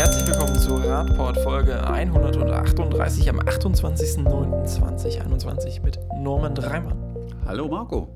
[0.00, 6.96] herzlich willkommen zu Radport Folge 138 am 28.09.2021 mit Norman Dreimann.
[7.44, 8.08] Hallo Marco.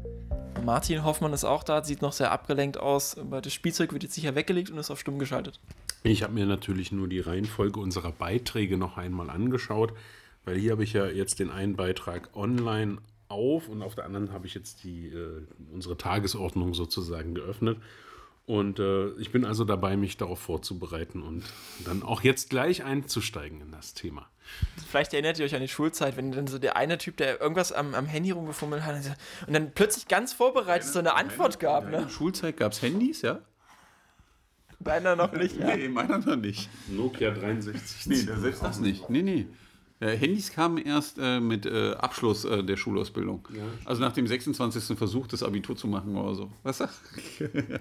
[0.65, 4.15] Martin Hoffmann ist auch da, sieht noch sehr abgelenkt aus, weil das Spielzeug wird jetzt
[4.15, 5.61] sicher weggelegt und ist auf stumm geschaltet.
[6.05, 9.93] Ich habe mir natürlich nur die Reihenfolge unserer Beiträge noch einmal angeschaut,
[10.47, 12.97] weil hier habe ich ja jetzt den einen Beitrag online
[13.29, 17.77] auf und auf der anderen habe ich jetzt die, äh, unsere Tagesordnung sozusagen geöffnet.
[18.47, 21.45] Und äh, ich bin also dabei, mich darauf vorzubereiten und
[21.87, 24.29] dann auch jetzt gleich einzusteigen in das Thema.
[24.87, 27.73] Vielleicht erinnert ihr euch an die Schulzeit, wenn dann so der eine Typ, der irgendwas
[27.73, 28.97] am, am Handy rumgefummelt hat
[29.47, 31.85] und dann plötzlich ganz vorbereitet so eine Antwort gab.
[31.89, 31.97] Ne?
[31.97, 33.41] In der Schulzeit gab es Handys, ja?
[34.79, 35.57] Meiner noch nicht.
[35.57, 35.75] Ja.
[35.75, 36.69] Nee, meiner noch nicht.
[36.89, 38.07] Nokia 63.
[38.07, 39.09] Nee, selbst das nicht.
[39.09, 39.47] Nee, nee.
[40.01, 43.49] Äh, Handys kamen erst äh, mit äh, Abschluss äh, der Schulausbildung.
[43.87, 44.99] Also nach dem 26.
[44.99, 46.53] Versuch, das Abitur zu machen oder so.
[46.63, 46.91] Was sag?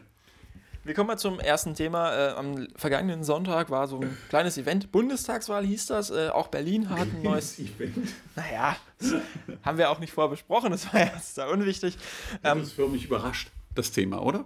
[0.85, 2.11] Wir kommen mal zum ersten Thema.
[2.13, 4.91] Äh, am vergangenen Sonntag war so ein kleines Event.
[4.91, 6.09] Bundestagswahl hieß das.
[6.11, 7.57] Äh, auch Berlin hat ein neues.
[7.59, 8.09] Event.
[8.35, 9.13] Naja, das
[9.63, 10.71] haben wir auch nicht vorher besprochen.
[10.71, 11.97] Das war erst da unwichtig.
[12.41, 14.45] Das Ähm, ist für mich überrascht, das Thema, oder?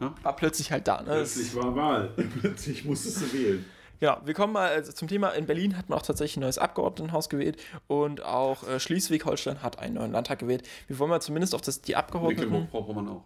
[0.00, 0.14] Ja.
[0.22, 0.98] war plötzlich halt da.
[1.02, 1.06] Ne?
[1.08, 2.08] Das- Plötzlich war Wahl.
[2.40, 3.64] Plötzlich musstest du wählen.
[4.00, 5.30] Ja, wir kommen mal äh, zum Thema.
[5.30, 9.80] In Berlin hat man auch tatsächlich ein neues Abgeordnetenhaus gewählt und auch äh, Schleswig-Holstein hat
[9.80, 10.62] einen neuen Landtag gewählt.
[10.86, 12.42] Wir wollen mal zumindest auf das, die Abgeordneten.
[12.42, 13.24] Mecklenburg-Vorpommern auch.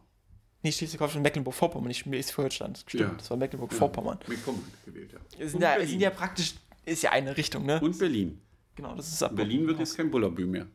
[0.63, 2.75] Nee, Schleswig-Holstein, Mecklenburg-Vorpommern, nicht Schleswig-Holstein.
[2.77, 3.11] Stimmt, Ja.
[3.17, 4.19] das war Mecklenburg-Vorpommern.
[4.29, 5.19] Mecklenburg gewählt, ja.
[5.45, 6.55] Es sind, ja, es sind ja praktisch,
[6.85, 7.81] ist ja eine Richtung, ne?
[7.81, 8.41] Und Berlin.
[8.77, 10.67] Genau, das ist ab Berlin wird jetzt kein Bullabü mehr.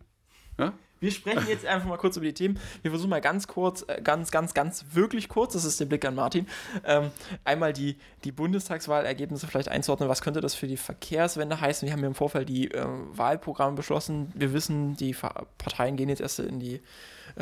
[0.60, 0.74] Ja?
[1.00, 2.60] Wir sprechen jetzt einfach mal kurz über die Themen.
[2.82, 6.04] Wir versuchen mal ganz kurz, äh, ganz, ganz, ganz wirklich kurz, das ist der Blick
[6.06, 6.48] an Martin,
[6.86, 7.12] ähm,
[7.44, 10.10] einmal die, die Bundestagswahlergebnisse vielleicht einzuordnen.
[10.10, 11.86] Was könnte das für die Verkehrswende heißen?
[11.86, 14.32] Wir haben ja im Vorfeld die äh, Wahlprogramme beschlossen.
[14.36, 16.82] Wir wissen, die Parteien gehen jetzt erst in die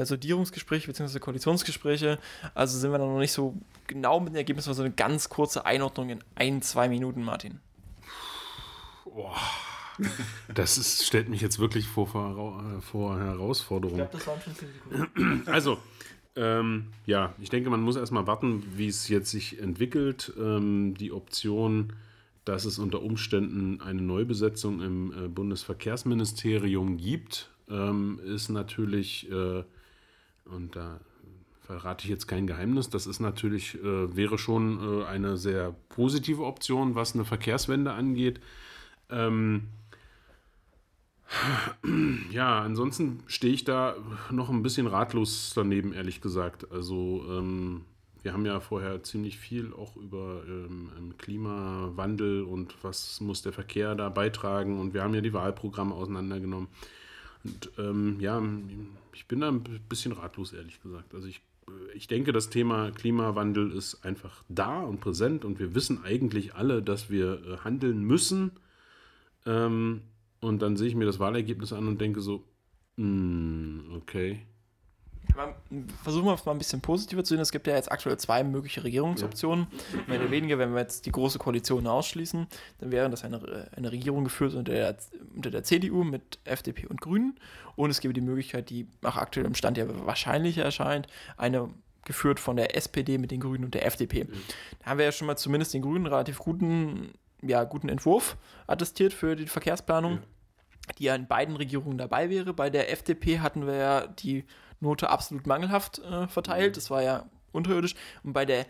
[0.04, 1.20] Sondierungsgespräche bzw.
[1.20, 2.20] Koalitionsgespräche.
[2.54, 3.56] Also sind wir noch nicht so
[3.88, 7.60] genau mit den Ergebnissen, aber so eine ganz kurze Einordnung in ein, zwei Minuten, Martin.
[10.54, 14.08] Das ist, stellt mich jetzt wirklich vor, vor, vor Herausforderungen.
[14.12, 15.44] das waren 15 Sekunden.
[15.48, 15.78] Also,
[16.36, 20.34] ähm, ja, ich denke, man muss erstmal warten, wie es jetzt sich entwickelt.
[20.38, 21.94] Ähm, die Option,
[22.44, 29.64] dass es unter Umständen eine Neubesetzung im äh, Bundesverkehrsministerium gibt, ähm, ist natürlich, äh,
[30.46, 31.00] und da
[31.62, 36.44] verrate ich jetzt kein Geheimnis, das ist natürlich, äh, wäre schon äh, eine sehr positive
[36.44, 38.40] Option, was eine Verkehrswende angeht.
[39.10, 39.70] Ähm,
[42.32, 43.96] ja, ansonsten stehe ich da
[44.30, 46.72] noch ein bisschen ratlos daneben, ehrlich gesagt.
[46.72, 47.86] Also, ähm,
[48.22, 53.94] wir haben ja vorher ziemlich viel auch über ähm, Klimawandel und was muss der Verkehr
[53.94, 56.68] da beitragen und wir haben ja die Wahlprogramme auseinandergenommen.
[57.44, 58.42] Und ähm, ja,
[59.16, 61.16] ich bin da ein bisschen ratlos, ehrlich gesagt.
[61.16, 61.42] Also ich,
[61.96, 66.84] ich denke, das Thema Klimawandel ist einfach da und präsent und wir wissen eigentlich alle,
[66.84, 68.52] dass wir äh, handeln müssen.
[69.46, 70.02] Ähm,
[70.42, 72.44] und dann sehe ich mir das Wahlergebnis an und denke so,
[72.98, 74.42] mm, okay.
[76.04, 77.42] Versuchen wir es mal ein bisschen positiver zu sehen.
[77.42, 79.68] Es gibt ja jetzt aktuell zwei mögliche Regierungsoptionen.
[80.08, 82.48] Mehr oder weniger, wenn wir jetzt die große Koalition ausschließen,
[82.80, 84.98] dann wäre das eine, eine Regierung geführt unter der,
[85.36, 87.40] unter der CDU mit FDP und Grünen.
[87.76, 91.08] Und es gäbe die Möglichkeit, die auch aktuell im Stand ja wahrscheinlicher erscheint,
[91.38, 91.70] eine
[92.06, 94.28] geführt von der SPD mit den Grünen und der FDP.
[94.80, 97.10] Da haben wir ja schon mal zumindest den Grünen relativ guten,
[97.42, 98.38] ja, guten Entwurf
[98.68, 100.20] attestiert für die Verkehrsplanung
[100.98, 102.54] die ja in beiden Regierungen dabei wäre.
[102.54, 104.46] Bei der FDP hatten wir ja die
[104.86, 106.78] Note absolut mangelhaft äh, verteilt.
[106.78, 107.96] Das war ja unterirdisch.
[108.24, 108.66] Und bei der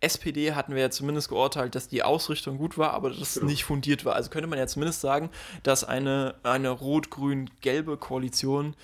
[0.00, 4.04] SPD hatten wir ja zumindest geurteilt, dass die Ausrichtung gut war, aber das nicht fundiert
[4.04, 4.14] war.
[4.14, 5.30] Also könnte man ja zumindest sagen,
[5.62, 8.74] dass eine, eine rot-grün-gelbe Koalition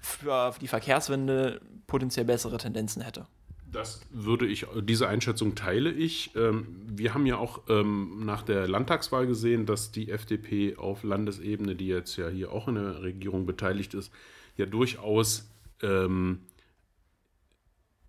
[0.00, 3.26] für die Verkehrswende potenziell bessere Tendenzen hätte.
[3.70, 6.30] Das würde ich, diese Einschätzung teile ich.
[6.36, 11.74] Ähm, wir haben ja auch ähm, nach der Landtagswahl gesehen, dass die FDP auf Landesebene,
[11.74, 14.12] die jetzt ja hier auch in der Regierung beteiligt ist,
[14.56, 15.48] ja durchaus
[15.84, 16.40] ähm,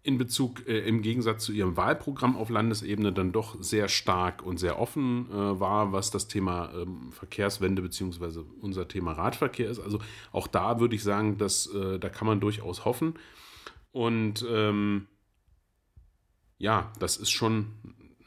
[0.06, 4.60] in Bezug, äh, im Gegensatz zu ihrem Wahlprogramm auf Landesebene, dann doch sehr stark und
[4.60, 8.42] sehr offen äh, war, was das Thema ähm, Verkehrswende bzw.
[8.62, 9.80] unser Thema Radverkehr ist.
[9.80, 10.00] Also
[10.32, 13.16] auch da würde ich sagen, dass, äh, da kann man durchaus hoffen.
[13.92, 15.08] Und ähm,
[16.60, 17.68] ja, das ist schon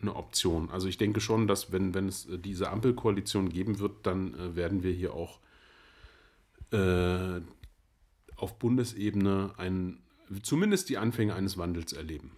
[0.02, 0.70] eine Option.
[0.70, 4.56] Also ich denke schon, dass wenn, wenn es äh, diese Ampelkoalition geben wird, dann äh,
[4.56, 5.38] werden wir hier auch
[6.72, 7.40] äh,
[8.38, 9.98] auf Bundesebene ein,
[10.42, 12.30] zumindest die Anfänge eines Wandels erleben.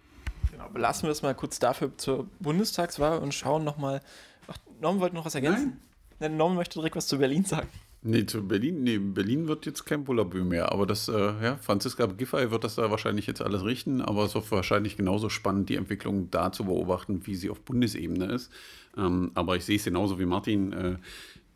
[0.51, 4.01] Genau, belassen wir es mal kurz dafür zur Bundestagswahl und schauen nochmal.
[4.47, 5.79] Ach, Norman wollte noch was ergänzen?
[6.19, 6.37] Nein.
[6.37, 7.67] Norman möchte direkt was zu Berlin sagen.
[8.03, 12.07] Nee, zu Berlin, nee, Berlin wird jetzt kein Bullabü mehr, aber das, äh, ja, Franziska
[12.07, 15.75] Giffey wird das da wahrscheinlich jetzt alles richten, aber es wird wahrscheinlich genauso spannend, die
[15.75, 18.51] Entwicklung da zu beobachten, wie sie auf Bundesebene ist.
[18.97, 20.73] Ähm, aber ich sehe es genauso wie Martin.
[20.73, 20.95] Äh,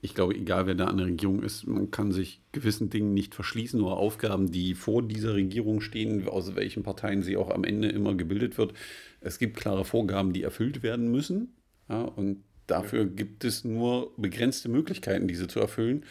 [0.05, 3.35] ich glaube, egal wer da an der Regierung ist, man kann sich gewissen Dingen nicht
[3.35, 7.89] verschließen oder Aufgaben, die vor dieser Regierung stehen, aus welchen Parteien sie auch am Ende
[7.89, 8.73] immer gebildet wird.
[9.19, 11.55] Es gibt klare Vorgaben, die erfüllt werden müssen.
[11.89, 13.09] Ja, und dafür ja.
[13.09, 16.05] gibt es nur begrenzte Möglichkeiten, diese zu erfüllen.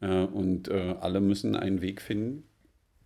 [0.00, 2.44] Äh, und äh, alle müssen einen Weg finden,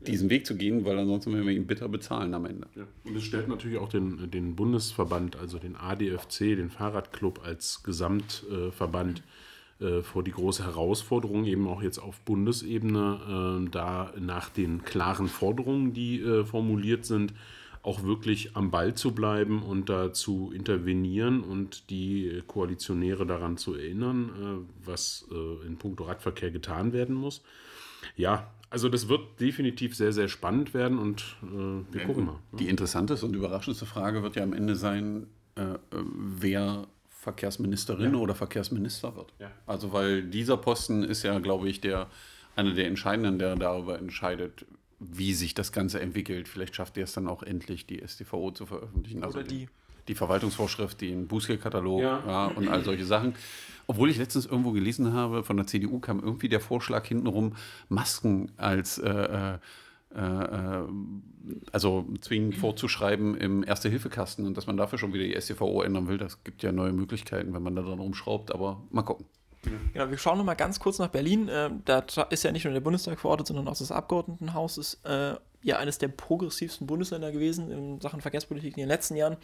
[0.06, 2.69] diesen Weg zu gehen, weil ansonsten werden wir ihn bitter bezahlen am Ende.
[2.76, 2.87] Ja.
[3.05, 9.20] Und es stellt natürlich auch den, den Bundesverband, also den ADFC, den Fahrradclub als Gesamtverband
[9.20, 9.23] äh,
[10.03, 15.93] vor die große Herausforderung, eben auch jetzt auf Bundesebene, äh, da nach den klaren Forderungen,
[15.93, 17.35] die äh, formuliert sind,
[17.85, 23.75] auch wirklich am Ball zu bleiben und da zu intervenieren und die Koalitionäre daran zu
[23.75, 24.31] erinnern,
[24.67, 27.43] äh, was äh, in puncto Radverkehr getan werden muss.
[28.17, 32.38] Ja, also das wird definitiv sehr, sehr spannend werden und äh, wir gucken mal.
[32.53, 36.87] Die interessanteste und überraschendste Frage wird ja am Ende sein, äh, wer
[37.25, 38.19] Verkehrsministerin ja.
[38.19, 39.32] oder Verkehrsminister wird.
[39.38, 39.50] Ja.
[39.67, 42.09] Also weil dieser Posten ist ja, glaube ich, der
[42.55, 44.67] einer der entscheidenden, der darüber entscheidet,
[45.00, 46.49] wie sich das Ganze entwickelt.
[46.49, 49.25] Vielleicht schafft ihr es dann auch endlich, die STVO zu veröffentlichen.
[49.25, 49.69] Also Oder die.
[50.06, 52.23] Die Verwaltungsvorschrift, den Bußgeldkatalog ja.
[52.26, 52.47] ja.
[52.49, 53.35] und all solche Sachen.
[53.87, 57.56] Obwohl ich letztens irgendwo gelesen habe, von der CDU kam irgendwie der Vorschlag hintenrum,
[57.88, 59.59] Masken als äh, äh
[61.72, 66.19] also zwingend vorzuschreiben im Erste-Hilfe-Kasten und dass man dafür schon wieder die STVO ändern will.
[66.19, 69.26] Das gibt ja neue Möglichkeiten, wenn man da dran rumschraubt, aber mal gucken.
[69.93, 71.49] Genau, wir schauen nochmal ganz kurz nach Berlin.
[71.49, 75.34] Äh, da ist ja nicht nur der Bundestag verortet, sondern auch das Abgeordnetenhaus ist äh,
[75.62, 79.37] ja eines der progressivsten Bundesländer gewesen in Sachen Verkehrspolitik in den letzten Jahren.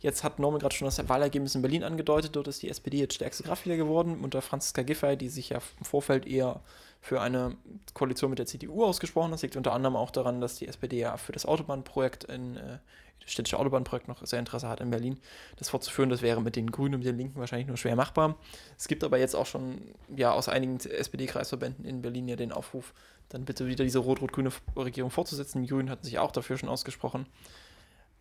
[0.00, 2.34] Jetzt hat Norman gerade schon das Wahlergebnis in Berlin angedeutet.
[2.34, 5.60] Dort ist die SPD jetzt stärkste Kraft wieder geworden, unter Franziska Giffey, die sich ja
[5.78, 6.60] im Vorfeld eher
[7.02, 7.56] für eine
[7.92, 9.34] Koalition mit der CDU ausgesprochen hat.
[9.34, 12.78] Das liegt unter anderem auch daran, dass die SPD ja für das Autobahnprojekt in, äh,
[13.20, 15.18] das städtische Autobahnprojekt noch sehr Interesse hat in Berlin,
[15.56, 16.08] das fortzuführen.
[16.08, 18.36] Das wäre mit den Grünen und den Linken wahrscheinlich nur schwer machbar.
[18.78, 19.82] Es gibt aber jetzt auch schon
[20.16, 22.94] ja aus einigen SPD-Kreisverbänden in Berlin ja den Aufruf,
[23.28, 25.62] dann bitte wieder diese rot-rot-grüne Regierung fortzusetzen.
[25.62, 27.26] Die Grünen hatten sich auch dafür schon ausgesprochen.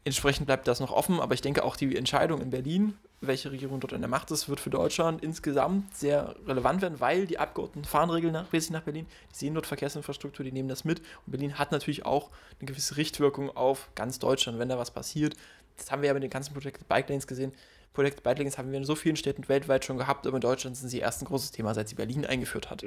[0.05, 3.81] Entsprechend bleibt das noch offen, aber ich denke auch die Entscheidung in Berlin, welche Regierung
[3.81, 7.85] dort in der Macht ist, wird für Deutschland insgesamt sehr relevant werden, weil die Abgeordneten
[7.85, 11.73] fahren regelmäßig nach Berlin, die sehen dort Verkehrsinfrastruktur, die nehmen das mit und Berlin hat
[11.73, 12.29] natürlich auch
[12.59, 15.35] eine gewisse Richtwirkung auf ganz Deutschland, wenn da was passiert.
[15.75, 17.51] Das haben wir ja mit den ganzen Project Bike Lanes gesehen.
[17.93, 20.77] Project Bike Lanes haben wir in so vielen Städten weltweit schon gehabt, aber in Deutschland
[20.77, 22.83] sind sie erst ein großes Thema, seit sie Berlin eingeführt hat.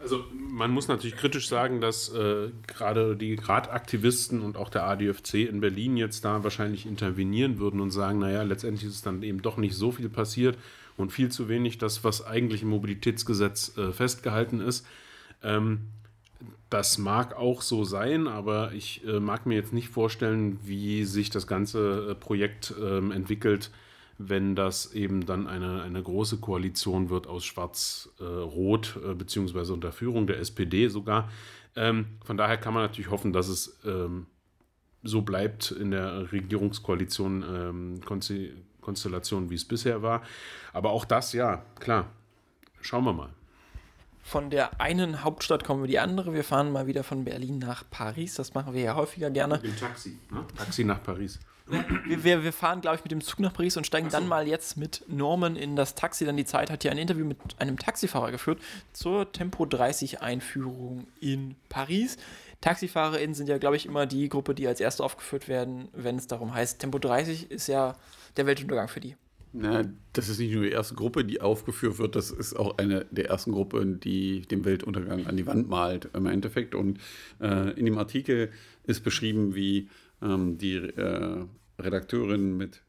[0.00, 5.34] Also man muss natürlich kritisch sagen, dass äh, gerade die Radaktivisten und auch der ADFC
[5.34, 9.56] in Berlin jetzt da wahrscheinlich intervenieren würden und sagen, naja, letztendlich ist dann eben doch
[9.56, 10.56] nicht so viel passiert
[10.96, 14.86] und viel zu wenig das, was eigentlich im Mobilitätsgesetz äh, festgehalten ist.
[15.42, 15.88] Ähm,
[16.70, 21.28] das mag auch so sein, aber ich äh, mag mir jetzt nicht vorstellen, wie sich
[21.30, 23.70] das ganze äh, Projekt ähm, entwickelt,
[24.22, 30.26] wenn das eben dann eine, eine große Koalition wird aus Schwarz-Rot, äh, beziehungsweise unter Führung
[30.26, 31.30] der SPD sogar.
[31.74, 34.26] Ähm, von daher kann man natürlich hoffen, dass es ähm,
[35.02, 38.00] so bleibt in der Regierungskoalition ähm,
[38.82, 40.22] Konstellation, wie es bisher war.
[40.74, 42.10] Aber auch das, ja, klar.
[42.82, 43.30] Schauen wir mal.
[44.22, 46.34] Von der einen Hauptstadt kommen wir die andere.
[46.34, 48.34] Wir fahren mal wieder von Berlin nach Paris.
[48.34, 49.54] Das machen wir ja häufiger gerne.
[49.54, 50.18] Mit dem Taxi.
[50.30, 50.44] Ne?
[50.56, 51.40] Taxi nach Paris.
[51.70, 54.16] Wir, wir, wir fahren, glaube ich, mit dem Zug nach Paris und steigen so.
[54.16, 56.24] dann mal jetzt mit Norman in das Taxi.
[56.24, 58.60] Dann die Zeit hat hier ein Interview mit einem Taxifahrer geführt
[58.92, 62.16] zur Tempo 30 Einführung in Paris.
[62.60, 66.26] TaxifahrerInnen sind ja, glaube ich, immer die Gruppe, die als erste aufgeführt werden, wenn es
[66.26, 67.96] darum heißt, Tempo 30 ist ja
[68.36, 69.16] der Weltuntergang für die.
[69.52, 73.06] Na, das ist nicht nur die erste Gruppe, die aufgeführt wird, das ist auch eine
[73.10, 76.74] der ersten Gruppen, die den Weltuntergang an die Wand malt im Endeffekt.
[76.74, 77.00] Und
[77.40, 78.52] äh, in dem Artikel
[78.84, 79.88] ist beschrieben, wie
[80.22, 81.44] ähm, die äh,
[81.78, 82.82] Redakteurin mit,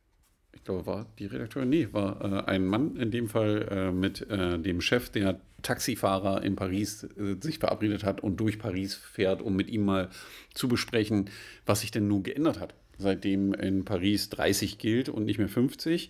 [0.54, 1.70] ich glaube, war die Redakteurin?
[1.70, 6.44] Nee, war äh, ein Mann in dem Fall äh, mit äh, dem Chef der Taxifahrer
[6.44, 10.10] in Paris äh, sich verabredet hat und durch Paris fährt, um mit ihm mal
[10.54, 11.30] zu besprechen,
[11.66, 16.10] was sich denn nun geändert hat, seitdem in Paris 30 gilt und nicht mehr 50.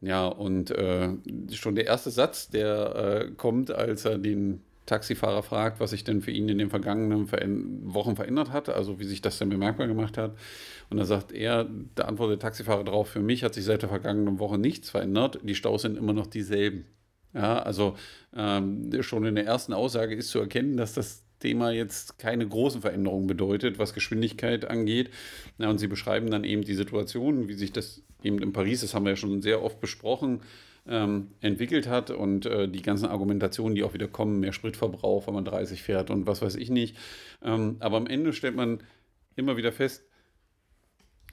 [0.00, 1.08] Ja, und äh,
[1.50, 6.30] schon der erste Satz, der kommt, als er den Taxifahrer fragt, was sich denn für
[6.30, 7.30] ihn in den vergangenen
[7.94, 10.36] Wochen verändert hat, also wie sich das denn bemerkbar gemacht hat.
[10.90, 13.88] Und da sagt er, da antwortet der Taxifahrer darauf, für mich hat sich seit der
[13.88, 16.86] vergangenen Woche nichts verändert, die Staus sind immer noch dieselben.
[17.34, 17.94] Ja, also
[18.34, 22.80] ähm, schon in der ersten Aussage ist zu erkennen, dass das Thema jetzt keine großen
[22.80, 25.10] Veränderungen bedeutet, was Geschwindigkeit angeht.
[25.58, 28.94] Ja, und sie beschreiben dann eben die Situation, wie sich das eben in Paris, das
[28.94, 30.40] haben wir ja schon sehr oft besprochen,
[30.88, 35.34] ähm, entwickelt hat und äh, die ganzen Argumentationen, die auch wieder kommen, mehr Spritverbrauch, wenn
[35.34, 36.96] man 30 fährt und was weiß ich nicht.
[37.42, 38.82] Ähm, aber am Ende stellt man
[39.36, 40.04] immer wieder fest,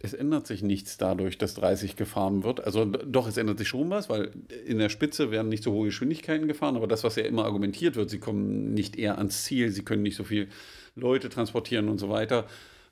[0.02, 2.64] es ändert sich nichts dadurch, dass 30 gefahren wird.
[2.64, 4.32] Also doch, es ändert sich schon was, weil
[4.66, 7.96] in der Spitze werden nicht so hohe Geschwindigkeiten gefahren, aber das, was ja immer argumentiert
[7.96, 10.48] wird, sie kommen nicht eher ans Ziel, sie können nicht so viele
[10.96, 12.46] Leute transportieren und so weiter,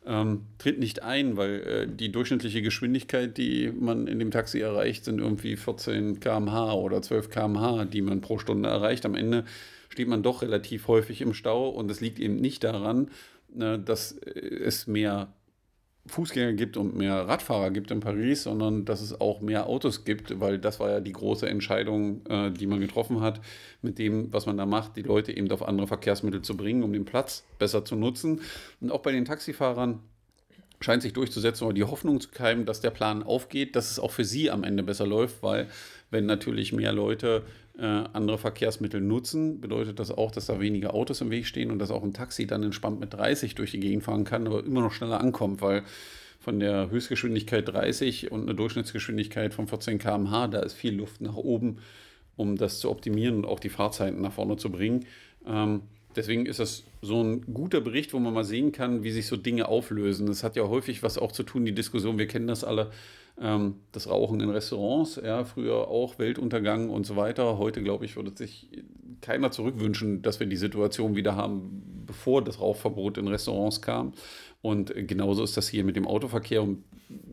[0.06, 5.06] ähm, tritt nicht ein, weil äh, die durchschnittliche Geschwindigkeit, die man in dem Taxi erreicht,
[5.06, 9.06] sind irgendwie 14 km/h oder 12 km/h, die man pro Stunde erreicht.
[9.06, 9.46] Am Ende
[9.90, 13.12] steht man doch relativ häufig im Stau und es liegt eben nicht daran,
[13.58, 15.34] äh, dass es mehr
[16.06, 20.40] Fußgänger gibt und mehr Radfahrer gibt in Paris, sondern dass es auch mehr Autos gibt,
[20.42, 23.40] weil das war ja die große Entscheidung, äh, die man getroffen hat,
[23.82, 26.92] mit dem, was man da macht, die Leute eben auf andere Verkehrsmittel zu bringen, um
[26.92, 28.42] den Platz besser zu nutzen.
[28.82, 30.00] Und auch bei den Taxifahrern
[30.82, 34.12] scheint sich durchzusetzen oder die Hoffnung zu keimen, dass der Plan aufgeht, dass es auch
[34.12, 35.70] für sie am Ende besser läuft, weil
[36.12, 37.44] wenn natürlich mehr Leute
[37.78, 41.80] äh, andere Verkehrsmittel nutzen, bedeutet das auch, dass da weniger Autos im Weg stehen und
[41.80, 44.82] dass auch ein Taxi dann entspannt mit 30 durch die Gegend fahren kann, aber immer
[44.82, 45.84] noch schneller ankommt, weil
[46.40, 51.36] von der Höchstgeschwindigkeit 30 und eine Durchschnittsgeschwindigkeit von 14 km/h, da ist viel Luft nach
[51.36, 51.78] oben,
[52.36, 55.06] um das zu optimieren und auch die Fahrzeiten nach vorne zu bringen.
[55.48, 55.82] Ähm,
[56.16, 59.38] deswegen ist das so ein guter Bericht, wo man mal sehen kann, wie sich so
[59.38, 60.28] Dinge auflösen.
[60.28, 62.92] Das hat ja häufig was auch zu tun, die Diskussion, wir kennen das alle,
[63.36, 67.58] das Rauchen in Restaurants, ja, früher auch Weltuntergang und so weiter.
[67.58, 68.70] Heute, glaube ich, würde sich
[69.22, 74.14] keiner zurückwünschen, dass wir die Situation wieder haben, bevor das Rauchverbot in Restaurants kam.
[74.62, 76.62] Und genauso ist das hier mit dem Autoverkehr.
[76.62, 76.84] Und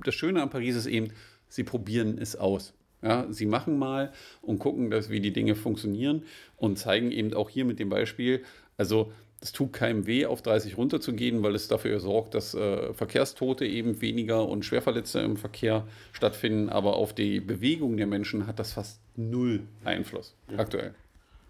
[0.04, 1.12] das Schöne an Paris ist eben,
[1.48, 2.72] sie probieren es aus.
[3.02, 6.24] Ja, sie machen mal und gucken, dass, wie die Dinge funktionieren
[6.56, 8.42] und zeigen eben auch hier mit dem Beispiel,
[8.76, 13.64] also es tut keinem weh, auf 30 runterzugehen, weil es dafür sorgt, dass äh, Verkehrstote
[13.64, 16.68] eben weniger und Schwerverletzte im Verkehr stattfinden.
[16.68, 20.58] Aber auf die Bewegung der Menschen hat das fast null Einfluss ja.
[20.58, 20.94] aktuell.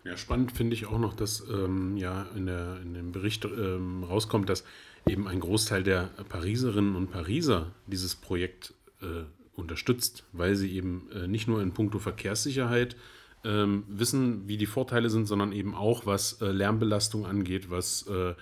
[0.04, 4.04] Ja, spannend finde ich auch noch, dass ähm, ja in, der, in dem Bericht ähm,
[4.04, 4.64] rauskommt, dass
[5.06, 9.24] eben ein Großteil der Pariserinnen und Pariser dieses Projekt äh,
[9.56, 12.96] unterstützt, weil sie eben äh, nicht nur in puncto Verkehrssicherheit
[13.44, 18.34] ähm, wissen, wie die Vorteile sind, sondern eben auch, was äh, Lärmbelastung angeht, was äh,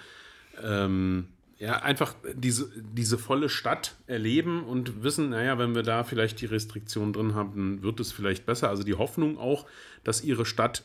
[0.62, 1.28] ähm,
[1.58, 6.46] ja, einfach diese, diese volle Stadt erleben und wissen, naja, wenn wir da vielleicht die
[6.46, 8.68] Restriktionen drin haben, wird es vielleicht besser.
[8.68, 9.66] Also die Hoffnung auch,
[10.04, 10.84] dass ihre Stadt,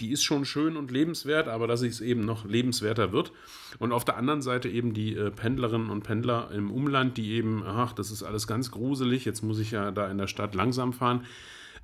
[0.00, 3.32] die ist schon schön und lebenswert, aber dass es eben noch lebenswerter wird.
[3.78, 7.62] Und auf der anderen Seite eben die äh, Pendlerinnen und Pendler im Umland, die eben,
[7.62, 10.94] ach, das ist alles ganz gruselig, jetzt muss ich ja da in der Stadt langsam
[10.94, 11.26] fahren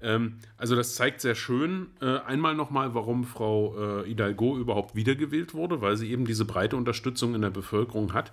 [0.03, 5.55] ähm, also das zeigt sehr schön äh, einmal nochmal, warum Frau äh, Hidalgo überhaupt wiedergewählt
[5.55, 8.33] wurde, weil sie eben diese breite Unterstützung in der Bevölkerung hat.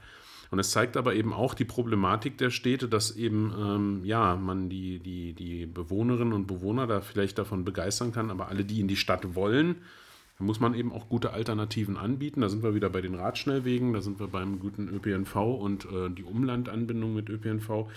[0.50, 4.69] Und es zeigt aber eben auch die Problematik der Städte, dass eben, ähm, ja, man
[4.69, 8.88] die, die, die Bewohnerinnen und Bewohner da vielleicht davon begeistern kann, aber alle, die in
[8.88, 9.75] die Stadt wollen,
[10.39, 12.41] da muss man eben auch gute Alternativen anbieten.
[12.41, 16.09] Da sind wir wieder bei den Radschnellwegen, da sind wir beim guten ÖPNV und äh,
[16.12, 17.88] die Umlandanbindung mit ÖPNV.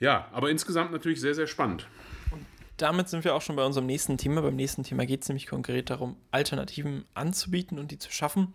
[0.00, 1.86] Ja, aber insgesamt natürlich sehr, sehr spannend
[2.76, 4.42] damit sind wir auch schon bei unserem nächsten Thema.
[4.42, 8.52] Beim nächsten Thema geht es nämlich konkret darum, Alternativen anzubieten und die zu schaffen.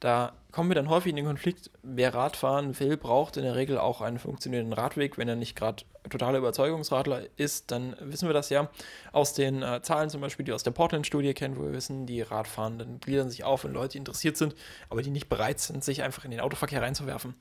[0.00, 3.78] Da kommen wir dann häufig in den Konflikt, wer Radfahren will, braucht in der Regel
[3.78, 5.16] auch einen funktionierenden Radweg.
[5.16, 8.70] Wenn er nicht gerade totaler Überzeugungsradler ist, dann wissen wir das ja
[9.12, 12.20] aus den äh, Zahlen zum Beispiel, die aus der Portland-Studie kennen, wo wir wissen, die
[12.20, 14.54] Radfahrenden gliedern sich auf in Leute, interessiert sind,
[14.90, 17.34] aber die nicht bereit sind, sich einfach in den Autoverkehr reinzuwerfen.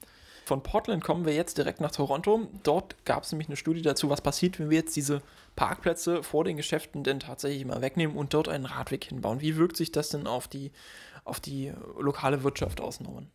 [0.45, 2.47] Von Portland kommen wir jetzt direkt nach Toronto.
[2.61, 5.23] Dort gab es nämlich eine Studie dazu, was passiert, wenn wir jetzt diese
[5.55, 9.41] Parkplätze vor den Geschäften denn tatsächlich mal wegnehmen und dort einen Radweg hinbauen.
[9.41, 10.71] Wie wirkt sich das denn auf die,
[11.23, 13.27] auf die lokale Wirtschaft aus, Norman?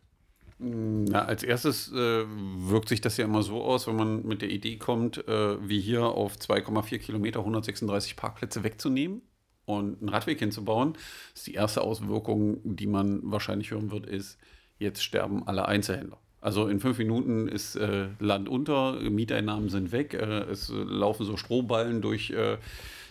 [0.57, 4.49] Na, als erstes äh, wirkt sich das ja immer so aus, wenn man mit der
[4.49, 9.21] Idee kommt, äh, wie hier auf 2,4 Kilometer 136 Parkplätze wegzunehmen
[9.65, 10.93] und einen Radweg hinzubauen.
[10.93, 14.37] Das ist die erste Auswirkung, die man wahrscheinlich hören wird, ist,
[14.77, 16.19] jetzt sterben alle Einzelhändler.
[16.41, 21.37] Also in fünf Minuten ist äh, Land unter, Mieteinnahmen sind weg, äh, es laufen so
[21.37, 22.57] Strohballen durch äh,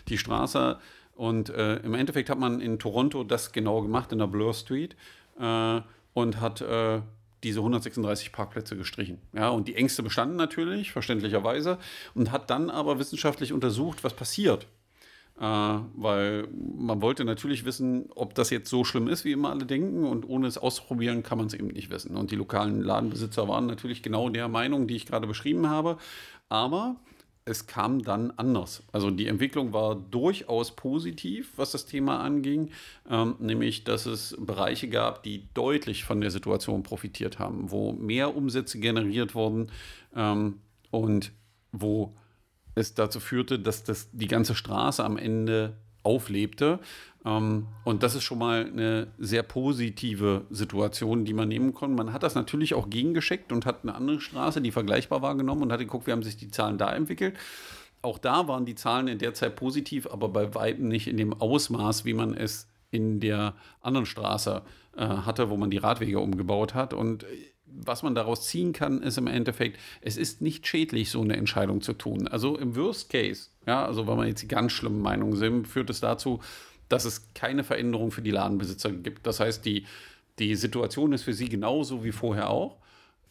[0.09, 0.77] die Straße.
[1.15, 4.95] Und äh, im Endeffekt hat man in Toronto das genau gemacht, in der Bloor Street,
[5.39, 5.81] äh,
[6.13, 7.01] und hat äh,
[7.43, 9.19] diese 136 Parkplätze gestrichen.
[9.33, 11.77] Ja, und die Ängste bestanden natürlich, verständlicherweise,
[12.13, 14.67] und hat dann aber wissenschaftlich untersucht, was passiert,
[15.41, 20.05] weil man wollte natürlich wissen, ob das jetzt so schlimm ist, wie immer alle denken.
[20.05, 22.15] Und ohne es auszuprobieren, kann man es eben nicht wissen.
[22.15, 25.97] Und die lokalen Ladenbesitzer waren natürlich genau der Meinung, die ich gerade beschrieben habe.
[26.49, 26.97] Aber
[27.43, 28.83] es kam dann anders.
[28.91, 32.69] Also die Entwicklung war durchaus positiv, was das Thema anging,
[33.09, 38.35] ähm, nämlich dass es Bereiche gab, die deutlich von der Situation profitiert haben, wo mehr
[38.35, 39.71] Umsätze generiert wurden
[40.15, 40.59] ähm,
[40.91, 41.31] und
[41.71, 42.15] wo
[42.75, 46.79] es dazu führte, dass das, die ganze Straße am Ende auflebte.
[47.25, 51.95] Ähm, und das ist schon mal eine sehr positive Situation, die man nehmen kann.
[51.95, 55.63] Man hat das natürlich auch gegengeschickt und hat eine andere Straße, die vergleichbar war, genommen
[55.63, 57.37] und hat geguckt, wie haben sich die Zahlen da entwickelt.
[58.01, 61.33] Auch da waren die Zahlen in der Zeit positiv, aber bei weitem nicht in dem
[61.33, 64.63] Ausmaß, wie man es in der anderen Straße
[64.97, 66.93] äh, hatte, wo man die Radwege umgebaut hat.
[66.93, 67.25] Und
[67.73, 71.81] was man daraus ziehen kann, ist im Endeffekt, es ist nicht schädlich, so eine Entscheidung
[71.81, 72.27] zu tun.
[72.27, 75.89] Also im Worst Case, ja, also wenn man jetzt die ganz schlimmen Meinungen sind, führt
[75.89, 76.39] es dazu,
[76.89, 79.25] dass es keine Veränderung für die Ladenbesitzer gibt.
[79.25, 79.85] Das heißt, die,
[80.39, 82.77] die Situation ist für sie genauso wie vorher auch,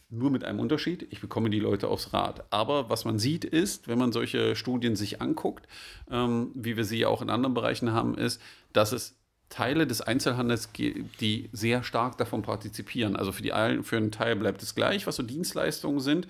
[0.09, 1.07] nur mit einem Unterschied.
[1.09, 2.43] Ich bekomme die Leute aufs Rad.
[2.49, 5.67] Aber was man sieht ist, wenn man solche Studien sich anguckt,
[6.09, 8.41] ähm, wie wir sie ja auch in anderen Bereichen haben, ist,
[8.73, 9.15] dass es
[9.51, 13.15] Teile des Einzelhandels, die sehr stark davon partizipieren.
[13.15, 13.51] Also für, die,
[13.83, 16.27] für einen Teil bleibt es gleich, was so Dienstleistungen sind,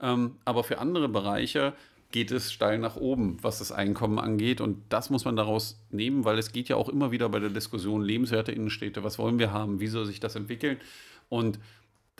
[0.00, 1.74] ähm, aber für andere Bereiche
[2.10, 4.60] geht es steil nach oben, was das Einkommen angeht.
[4.60, 7.50] Und das muss man daraus nehmen, weil es geht ja auch immer wieder bei der
[7.50, 10.78] Diskussion lebenswerte Innenstädte, was wollen wir haben, wie soll sich das entwickeln?
[11.28, 11.58] Und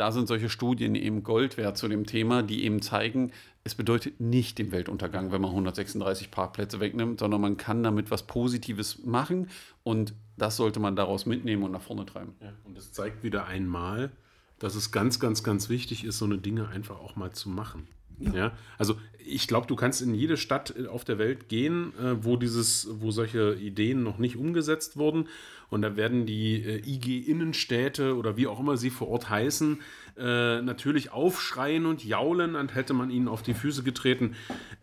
[0.02, 3.30] da sind solche Studien eben Gold wert zu dem Thema, die eben zeigen,
[3.62, 8.25] es bedeutet nicht den Weltuntergang, wenn man 136 Parkplätze wegnimmt, sondern man kann damit was
[8.25, 9.49] Positives machen
[9.85, 12.35] und das sollte man daraus mitnehmen und nach vorne treiben.
[12.40, 14.11] Ja, und es zeigt wieder einmal,
[14.59, 17.87] dass es ganz, ganz, ganz wichtig ist, so eine Dinge einfach auch mal zu machen.
[18.22, 18.34] Ja.
[18.34, 18.52] ja.
[18.78, 22.88] also ich glaube, du kannst in jede Stadt auf der Welt gehen, äh, wo dieses,
[23.00, 25.28] wo solche Ideen noch nicht umgesetzt wurden.
[25.70, 29.80] Und da werden die äh, IG-Innenstädte oder wie auch immer sie vor Ort heißen,
[30.18, 34.34] äh, natürlich aufschreien und jaulen, und hätte man ihnen auf die Füße getreten.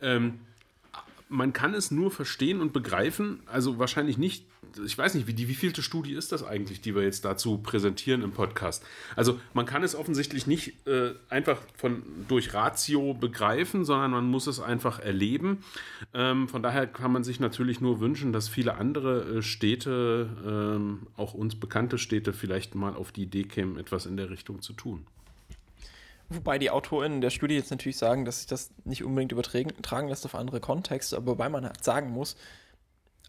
[0.02, 0.40] Ähm,
[1.30, 4.46] man kann es nur verstehen und begreifen, also wahrscheinlich nicht,
[4.84, 8.24] ich weiß nicht, wie die wievielte Studie ist das eigentlich, die wir jetzt dazu präsentieren
[8.24, 8.84] im Podcast.
[9.16, 14.48] Also man kann es offensichtlich nicht äh, einfach von durch Ratio begreifen, sondern man muss
[14.48, 15.64] es einfach erleben.
[16.16, 21.08] Ähm, von daher kann man sich natürlich nur wünschen, dass viele andere äh, Städte, ähm,
[21.16, 24.74] auch uns bekannte Städte, vielleicht mal auf die Idee kämen, etwas in der Richtung zu
[24.74, 25.06] tun.
[26.30, 30.26] Wobei die AutorInnen der Studie jetzt natürlich sagen, dass sich das nicht unbedingt übertragen lässt
[30.26, 32.36] auf andere Kontexte, aber wobei man halt sagen muss,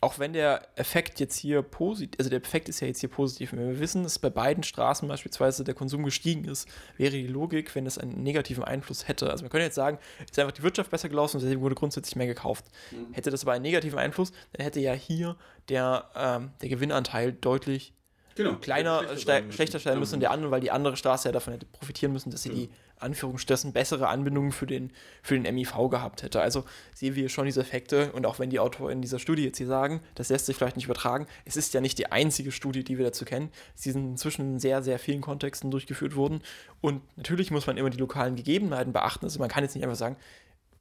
[0.03, 3.53] auch wenn der Effekt jetzt hier positiv, also der Effekt ist ja jetzt hier positiv,
[3.53, 7.75] wenn wir wissen, dass bei beiden Straßen beispielsweise der Konsum gestiegen ist, wäre die Logik,
[7.75, 9.31] wenn es einen negativen Einfluss hätte.
[9.31, 12.17] Also man könnte jetzt sagen, ist einfach die Wirtschaft besser gelaufen und deswegen wurde grundsätzlich
[12.17, 12.65] mehr gekauft.
[12.91, 13.13] Mhm.
[13.13, 15.37] Hätte das aber einen negativen Einfluss, dann hätte ja hier
[15.69, 17.93] der, ähm, der Gewinnanteil deutlich
[18.37, 21.33] genau, kleiner, schlechter, sein, schlechter sein müssen und der andere, weil die andere Straße ja
[21.33, 22.55] davon hätte profitieren müssen, dass sie ja.
[22.55, 26.41] die Anführungsstrichen bessere Anbindungen für den, für den MIV gehabt hätte.
[26.41, 29.67] Also sehen wir schon diese Effekte und auch wenn die Autoren dieser Studie jetzt hier
[29.67, 32.99] sagen, das lässt sich vielleicht nicht übertragen, es ist ja nicht die einzige Studie, die
[32.99, 33.51] wir dazu kennen.
[33.75, 36.43] Sie sind inzwischen in sehr, sehr vielen Kontexten durchgeführt worden
[36.81, 39.25] und natürlich muss man immer die lokalen Gegebenheiten beachten.
[39.25, 40.17] Also man kann jetzt nicht einfach sagen,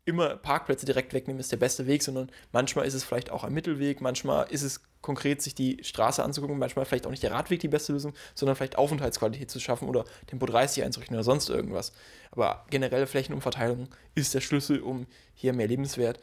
[0.05, 3.53] immer Parkplätze direkt wegnehmen ist der beste Weg, sondern manchmal ist es vielleicht auch ein
[3.53, 7.59] Mittelweg, manchmal ist es konkret, sich die Straße anzugucken, manchmal vielleicht auch nicht der Radweg
[7.59, 11.93] die beste Lösung, sondern vielleicht Aufenthaltsqualität zu schaffen oder Tempo 30 einzurichten oder sonst irgendwas.
[12.31, 16.19] Aber generelle Flächenumverteilung ist der Schlüssel, um hier mehr lebenswert,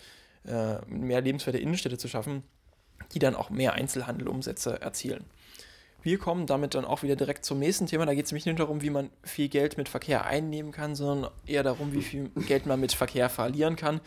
[0.47, 2.43] äh, mehr lebenswerte Innenstädte zu schaffen,
[3.15, 5.25] die dann auch mehr Einzelhandelumsätze erzielen.
[6.03, 8.07] Wir kommen damit dann auch wieder direkt zum nächsten Thema.
[8.07, 11.33] Da geht es nämlich nicht darum, wie man viel Geld mit Verkehr einnehmen kann, sondern
[11.47, 14.01] eher darum, wie viel Geld man mit Verkehr verlieren kann.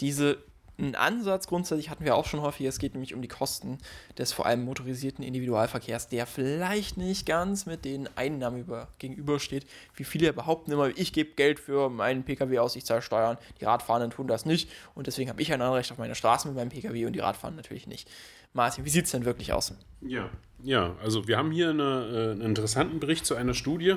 [0.00, 0.36] Diese
[0.78, 2.66] ein Ansatz grundsätzlich hatten wir auch schon häufig.
[2.66, 3.78] Es geht nämlich um die Kosten
[4.16, 9.66] des vor allem motorisierten Individualverkehrs, der vielleicht nicht ganz mit den Einnahmen über, gegenübersteht.
[9.94, 13.38] Wie viele behaupten immer, ich gebe Geld für meinen Pkw aus, ich zahle Steuern.
[13.60, 16.56] Die Radfahrenden tun das nicht und deswegen habe ich ein Anrecht auf meine Straße mit
[16.56, 18.08] meinem Pkw und die Radfahrenden natürlich nicht.
[18.52, 19.74] Martin, wie sieht es denn wirklich aus?
[20.00, 20.30] Ja,
[20.62, 23.96] ja, also wir haben hier eine, äh, einen interessanten Bericht zu einer Studie,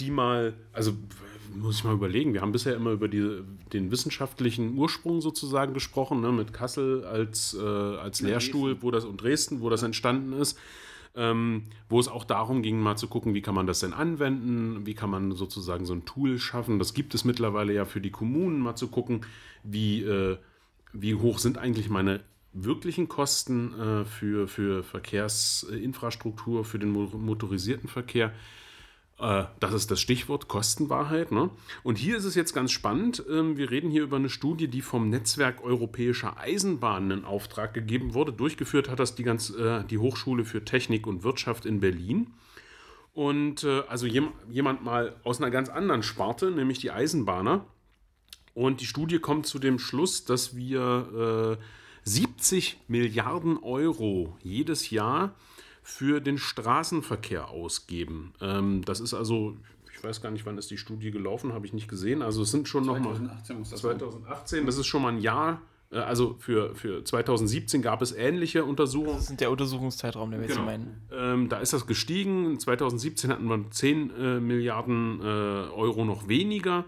[0.00, 0.92] die mal, also
[1.54, 6.20] muss ich mal überlegen, wir haben bisher immer über die, den wissenschaftlichen Ursprung sozusagen gesprochen,
[6.20, 10.58] ne, mit Kassel als, äh, als Lehrstuhl wo das, und Dresden, wo das entstanden ist.
[11.16, 14.86] Ähm, wo es auch darum ging, mal zu gucken, wie kann man das denn anwenden,
[14.86, 16.78] wie kann man sozusagen so ein Tool schaffen.
[16.78, 19.22] Das gibt es mittlerweile ja für die Kommunen, mal zu gucken,
[19.64, 20.36] wie, äh,
[20.92, 22.20] wie hoch sind eigentlich meine
[22.52, 28.32] wirklichen Kosten äh, für, für Verkehrsinfrastruktur, für den motorisierten Verkehr.
[29.18, 31.32] Äh, das ist das Stichwort Kostenwahrheit.
[31.32, 31.50] Ne?
[31.82, 33.22] Und hier ist es jetzt ganz spannend.
[33.28, 38.14] Ähm, wir reden hier über eine Studie, die vom Netzwerk Europäischer Eisenbahnen in Auftrag gegeben
[38.14, 38.32] wurde.
[38.32, 42.28] Durchgeführt hat das die, ganz, äh, die Hochschule für Technik und Wirtschaft in Berlin.
[43.12, 47.64] Und äh, also jemand mal aus einer ganz anderen Sparte, nämlich die Eisenbahner.
[48.54, 51.58] Und die Studie kommt zu dem Schluss, dass wir
[52.02, 55.36] 70 Milliarden Euro jedes Jahr
[55.88, 58.34] für den Straßenverkehr ausgeben.
[58.42, 59.56] Ähm, das ist also,
[59.94, 62.20] ich weiß gar nicht, wann ist die Studie gelaufen, habe ich nicht gesehen.
[62.20, 66.36] Also es sind schon nochmal 2018, 2018 das ist schon mal ein Jahr Äh, also
[66.38, 69.16] für, für 2017 gab es ähnliche Untersuchungen.
[69.16, 70.60] Das ist der Untersuchungszeitraum, den wir Genau.
[70.60, 71.00] jetzt meinen.
[71.10, 72.58] Ähm, da ist das gestiegen.
[72.60, 76.84] 2017 hatten wir 10 äh, Milliarden äh, Euro noch weniger.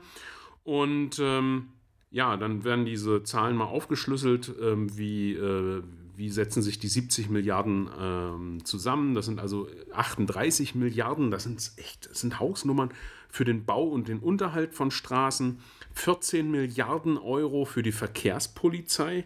[0.63, 1.69] Und ähm,
[2.11, 5.83] ja, dann werden diese Zahlen mal aufgeschlüsselt, ähm, wie, äh,
[6.21, 9.15] wie setzen sich die 70 Milliarden ähm, zusammen.
[9.15, 12.91] Das sind also 38 Milliarden, das sind echt, das sind Hausnummern
[13.31, 15.61] für den Bau und den Unterhalt von Straßen,
[15.95, 19.25] 14 Milliarden Euro für die Verkehrspolizei,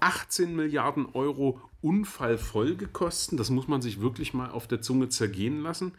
[0.00, 5.92] 18 Milliarden Euro Unfallfolgekosten, das muss man sich wirklich mal auf der Zunge zergehen lassen.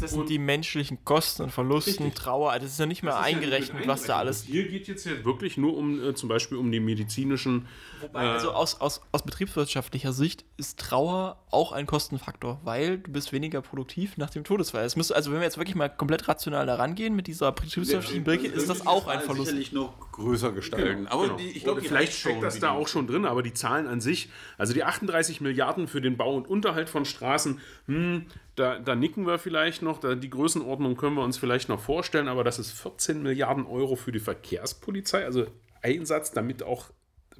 [0.00, 2.22] Das sind die menschlichen Kosten und Verlusten, Richtig.
[2.22, 2.52] Trauer.
[2.58, 4.42] Das ist ja nicht mehr ja eingerechnet, was da alles.
[4.44, 7.66] Hier geht jetzt ja wirklich nur um äh, zum Beispiel um die medizinischen.
[8.00, 13.32] Wobei, also aus, aus, aus betriebswirtschaftlicher Sicht ist Trauer auch ein Kostenfaktor, weil du bist
[13.32, 14.84] weniger produktiv nach dem Todesfall.
[14.84, 18.24] Es müsste, also wenn wir jetzt wirklich mal komplett rational da rangehen mit dieser betriebswirtschaftlichen
[18.24, 19.46] Brücke, ist das auch ein Verlust.
[19.46, 21.06] Sicherlich noch größer gestalten.
[21.06, 21.36] Aber Genau.
[21.36, 24.28] die, ich glaube, vielleicht steckt das da auch schon drin, aber die Zahlen an sich,
[24.56, 28.26] also die 38 Milliarden für den Bau und Unterhalt von Straßen, hm,
[28.58, 32.28] da, da nicken wir vielleicht noch, da, die Größenordnung können wir uns vielleicht noch vorstellen,
[32.28, 35.46] aber das ist 14 Milliarden Euro für die Verkehrspolizei, also
[35.82, 36.86] Einsatz, damit auch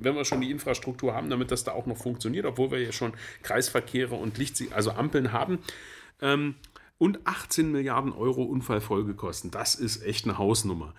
[0.01, 2.93] wenn wir schon die Infrastruktur haben, damit das da auch noch funktioniert, obwohl wir ja
[2.93, 5.59] schon Kreisverkehre und Licht, also Ampeln haben.
[6.21, 6.55] Ähm,
[6.99, 9.51] und 18 Milliarden Euro Unfallfolgekosten.
[9.51, 10.95] Das ist echt eine Hausnummer.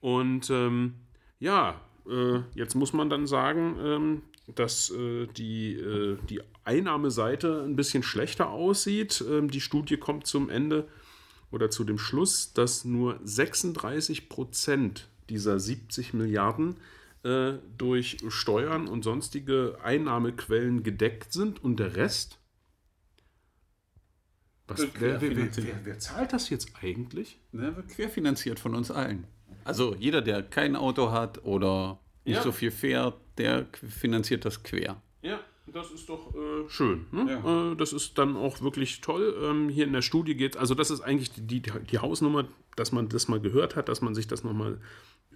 [0.00, 0.94] Und ähm,
[1.40, 4.22] ja, äh, jetzt muss man dann sagen, ähm,
[4.54, 9.24] dass äh, die, äh, die Einnahmeseite ein bisschen schlechter aussieht.
[9.28, 10.88] Ähm, die Studie kommt zum Ende
[11.50, 16.76] oder zu dem Schluss, dass nur 36 Prozent dieser 70 Milliarden
[17.24, 22.38] äh, durch Steuern und sonstige Einnahmequellen gedeckt sind und der Rest.
[24.68, 27.38] Was, wer, wer, wer, wer, wer zahlt das jetzt eigentlich?
[27.52, 29.26] Ne, wird querfinanziert von uns allen.
[29.64, 32.42] Also jeder, der kein Auto hat oder nicht Ja.
[32.42, 35.00] so viel fährt, der finanziert das quer.
[35.22, 37.06] Ja, das ist doch äh, schön.
[37.12, 37.26] Ne?
[37.30, 37.72] Ja.
[37.72, 39.34] Äh, das ist dann auch wirklich toll.
[39.42, 42.92] Ähm, hier in der Studie geht also das ist eigentlich die, die, die Hausnummer, dass
[42.92, 44.80] man das mal gehört hat, dass man sich das nochmal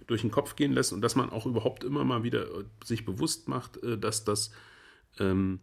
[0.05, 3.05] durch den Kopf gehen lässt und dass man auch überhaupt immer mal wieder äh, sich
[3.05, 4.51] bewusst macht, äh, dass das
[5.19, 5.59] ähm,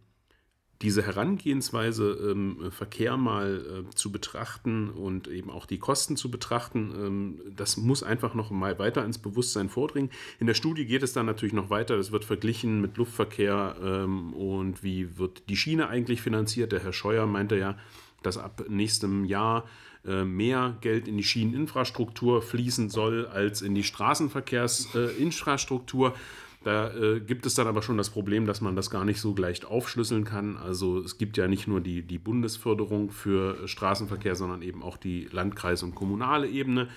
[0.81, 6.93] diese Herangehensweise, ähm, Verkehr mal äh, zu betrachten und eben auch die Kosten zu betrachten,
[6.97, 10.11] ähm, das muss einfach noch mal weiter ins Bewusstsein vordringen.
[10.39, 11.95] In der Studie geht es dann natürlich noch weiter.
[11.95, 16.73] Das wird verglichen mit Luftverkehr ähm, und wie wird die Schiene eigentlich finanziert.
[16.73, 17.77] Der Herr Scheuer meinte ja,
[18.21, 19.65] dass ab nächstem Jahr
[20.05, 26.15] äh, mehr Geld in die Schieneninfrastruktur fließen soll als in die Straßenverkehrsinfrastruktur.
[26.65, 29.35] Da äh, gibt es dann aber schon das Problem, dass man das gar nicht so
[29.35, 30.57] leicht aufschlüsseln kann.
[30.57, 35.27] Also es gibt ja nicht nur die, die Bundesförderung für Straßenverkehr, sondern eben auch die
[35.31, 36.87] Landkreis- und kommunale Ebene.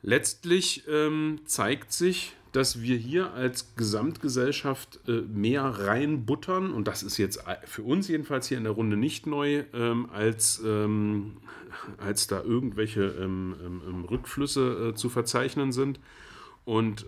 [0.00, 7.18] Letztlich ähm, zeigt sich, dass wir hier als Gesamtgesellschaft äh, mehr reinbuttern, und das ist
[7.18, 11.36] jetzt äh, für uns jedenfalls hier in der Runde nicht neu, ähm, als, ähm,
[11.98, 16.00] als da irgendwelche ähm, ähm, ähm, Rückflüsse äh, zu verzeichnen sind.
[16.64, 17.04] Und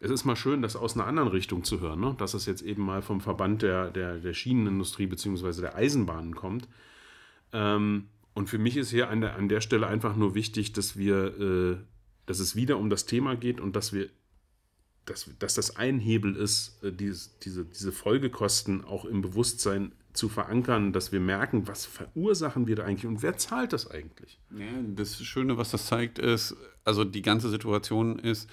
[0.00, 2.14] es ist mal schön, das aus einer anderen Richtung zu hören, ne?
[2.18, 5.60] dass es jetzt eben mal vom Verband der, der, der Schienenindustrie bzw.
[5.60, 6.68] der Eisenbahnen kommt.
[7.52, 10.96] Ähm, und für mich ist hier an der, an der Stelle einfach nur wichtig, dass
[10.96, 11.76] wir, äh,
[12.24, 14.08] dass es wieder um das Thema geht und dass wir,
[15.04, 20.30] dass, dass das ein Hebel ist, äh, dieses, diese, diese Folgekosten auch im Bewusstsein zu
[20.30, 24.40] verankern, dass wir merken, was verursachen wir da eigentlich und wer zahlt das eigentlich?
[24.50, 28.48] Ja, das Schöne, was das zeigt, ist, also die ganze Situation ist,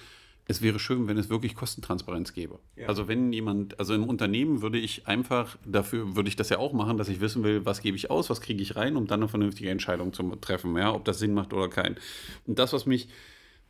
[0.48, 2.58] es wäre schön, wenn es wirklich Kostentransparenz gäbe.
[2.88, 6.72] Also wenn jemand, also im Unternehmen würde ich einfach, dafür würde ich das ja auch
[6.72, 9.20] machen, dass ich wissen will, was gebe ich aus, was kriege ich rein, um dann
[9.20, 11.96] eine vernünftige Entscheidung zu treffen, ja, ob das Sinn macht oder kein.
[12.46, 13.08] Und das, was mich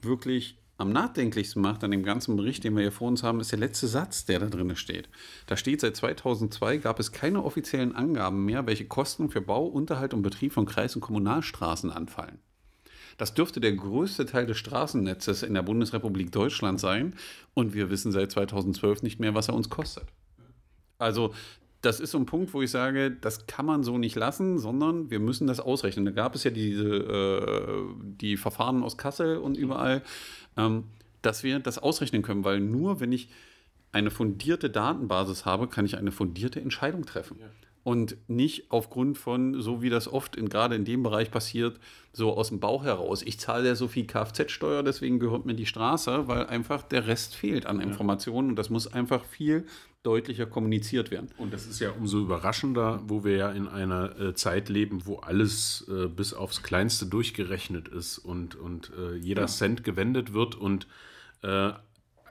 [0.00, 3.50] wirklich am nachdenklichsten macht an dem ganzen Bericht, den wir hier vor uns haben, ist
[3.50, 5.08] der letzte Satz, der da drin steht.
[5.48, 10.14] Da steht, seit 2002 gab es keine offiziellen Angaben mehr, welche Kosten für Bau, Unterhalt
[10.14, 12.38] und Betrieb von Kreis- und Kommunalstraßen anfallen.
[13.18, 17.14] Das dürfte der größte Teil des Straßennetzes in der Bundesrepublik Deutschland sein.
[17.52, 20.04] Und wir wissen seit 2012 nicht mehr, was er uns kostet.
[20.98, 21.34] Also,
[21.82, 25.10] das ist so ein Punkt, wo ich sage, das kann man so nicht lassen, sondern
[25.10, 26.04] wir müssen das ausrechnen.
[26.04, 30.02] Da gab es ja diese äh, die Verfahren aus Kassel und überall,
[30.56, 30.84] ähm,
[31.22, 33.28] dass wir das ausrechnen können, weil nur wenn ich
[33.92, 37.38] eine fundierte Datenbasis habe, kann ich eine fundierte Entscheidung treffen.
[37.88, 41.80] Und nicht aufgrund von, so wie das oft in, gerade in dem Bereich passiert,
[42.12, 43.22] so aus dem Bauch heraus.
[43.22, 47.34] Ich zahle ja so viel Kfz-Steuer, deswegen gehört mir die Straße, weil einfach der Rest
[47.34, 49.64] fehlt an Informationen und das muss einfach viel
[50.02, 51.30] deutlicher kommuniziert werden.
[51.38, 55.16] Und das ist ja umso überraschender, wo wir ja in einer äh, Zeit leben, wo
[55.20, 60.86] alles äh, bis aufs Kleinste durchgerechnet ist und, und äh, jeder Cent gewendet wird und
[61.42, 61.70] äh,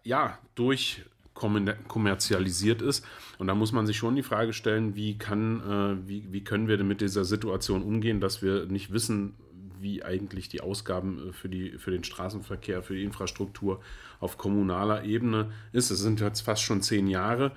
[0.04, 1.02] ja, durch
[1.38, 3.06] kommerzialisiert ist.
[3.38, 6.67] Und da muss man sich schon die Frage stellen, wie, kann, äh, wie, wie können
[6.67, 9.34] wir denn mit dieser Situation umgehen, dass wir nicht wissen,
[9.80, 13.82] wie eigentlich die Ausgaben äh, für, die, für den Straßenverkehr, für die Infrastruktur
[14.19, 15.91] auf kommunaler Ebene ist.
[15.91, 17.52] Es sind jetzt fast schon zehn Jahre.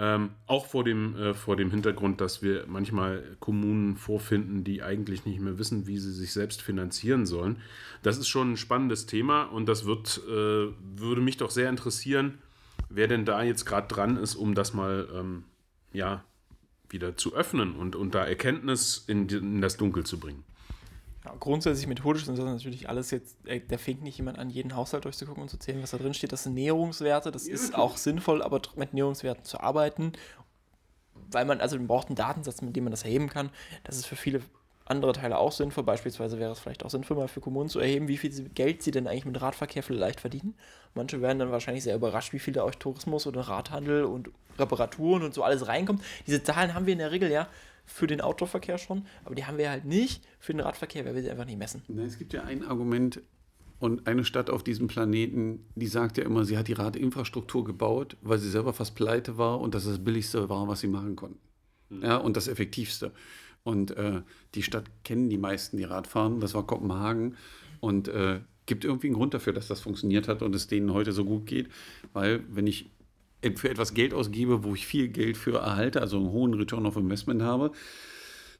[0.00, 5.26] Ähm, auch vor dem, äh, vor dem Hintergrund, dass wir manchmal Kommunen vorfinden, die eigentlich
[5.26, 7.56] nicht mehr wissen, wie sie sich selbst finanzieren sollen.
[8.04, 12.38] Das ist schon ein spannendes Thema und das wird, äh, würde mich doch sehr interessieren,
[12.88, 15.44] wer denn da jetzt gerade dran ist, um das mal ähm,
[15.92, 16.24] ja,
[16.88, 20.44] wieder zu öffnen und, und da Erkenntnis in, in das Dunkel zu bringen.
[21.24, 24.76] Ja, grundsätzlich methodisch sind das natürlich alles jetzt, äh, da fängt nicht jemand an, jeden
[24.76, 26.32] Haushalt durchzugucken und zu zählen, was da drin steht.
[26.32, 30.12] Das sind Näherungswerte, das ist auch sinnvoll, aber mit Näherungswerten zu arbeiten,
[31.30, 33.50] weil man, also man braucht einen Datensatz, mit dem man das erheben kann.
[33.84, 34.40] Das ist für viele
[34.90, 35.84] andere Teile auch sinnvoll.
[35.84, 38.90] Beispielsweise wäre es vielleicht auch sinnvoll, mal für Kommunen zu erheben, wie viel Geld sie
[38.90, 40.54] denn eigentlich mit Radverkehr vielleicht verdienen.
[40.94, 45.22] Manche werden dann wahrscheinlich sehr überrascht, wie viel da euch Tourismus oder Radhandel und Reparaturen
[45.22, 46.02] und so alles reinkommt.
[46.26, 47.48] Diese Zahlen haben wir in der Regel ja
[47.86, 51.22] für den Outdoor-Verkehr schon, aber die haben wir halt nicht für den Radverkehr, weil wir
[51.22, 51.82] sie einfach nicht messen.
[52.04, 53.22] Es gibt ja ein Argument
[53.80, 58.16] und eine Stadt auf diesem Planeten, die sagt ja immer, sie hat die Radinfrastruktur gebaut,
[58.22, 61.38] weil sie selber fast pleite war und das das Billigste war, was sie machen konnten.
[61.88, 62.02] Mhm.
[62.02, 63.12] Ja, und das Effektivste.
[63.68, 64.22] Und äh,
[64.54, 66.40] die Stadt kennen die meisten, die Radfahren.
[66.40, 67.36] Das war Kopenhagen.
[67.80, 71.12] Und äh, gibt irgendwie einen Grund dafür, dass das funktioniert hat und es denen heute
[71.12, 71.68] so gut geht.
[72.14, 72.90] Weil, wenn ich
[73.56, 76.96] für etwas Geld ausgebe, wo ich viel Geld für erhalte, also einen hohen Return of
[76.96, 77.72] Investment habe,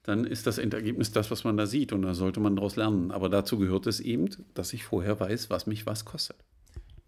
[0.02, 3.10] dann ist das Endergebnis das, was man da sieht und da sollte man daraus lernen.
[3.10, 6.36] Aber dazu gehört es eben, dass ich vorher weiß, was mich was kostet.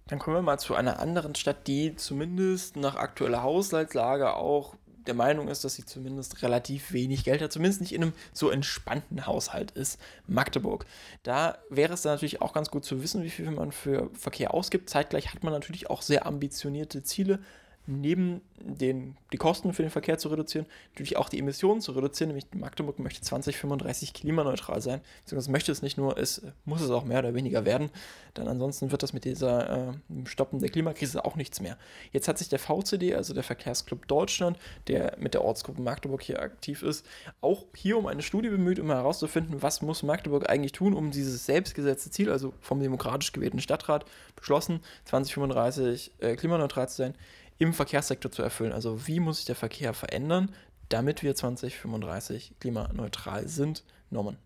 [0.07, 4.75] Dann kommen wir mal zu einer anderen Stadt, die zumindest nach aktueller Haushaltslage auch
[5.07, 8.51] der Meinung ist, dass sie zumindest relativ wenig Geld hat, zumindest nicht in einem so
[8.51, 10.87] entspannten Haushalt ist, Magdeburg.
[11.23, 14.55] Da wäre es dann natürlich auch ganz gut zu wissen, wie viel man für Verkehr
[14.55, 14.91] ausgibt.
[14.91, 17.41] Zeitgleich hat man natürlich auch sehr ambitionierte Ziele,
[17.91, 22.29] neben den die Kosten für den Verkehr zu reduzieren, natürlich auch die Emissionen zu reduzieren.
[22.29, 27.05] Nämlich Magdeburg möchte 2035 klimaneutral sein, beziehungsweise möchte es nicht nur, es muss es auch
[27.05, 27.91] mehr oder weniger werden.
[28.37, 29.93] Denn ansonsten wird das mit dieser äh,
[30.25, 31.77] Stoppen der Klimakrise auch nichts mehr.
[32.13, 36.41] Jetzt hat sich der VCD, also der Verkehrsclub Deutschland, der mit der Ortsgruppe Magdeburg hier
[36.41, 37.07] aktiv ist,
[37.41, 41.47] auch hier um eine Studie bemüht, um herauszufinden, was muss Magdeburg eigentlich tun, um dieses
[41.47, 44.05] selbstgesetzte Ziel, also vom demokratisch gewählten Stadtrat
[44.37, 47.15] beschlossen, 2035 äh, klimaneutral zu sein,
[47.61, 48.73] im Verkehrssektor zu erfüllen.
[48.73, 50.51] Also wie muss sich der Verkehr verändern,
[50.89, 53.85] damit wir 2035 klimaneutral sind?
[54.09, 54.37] Norman.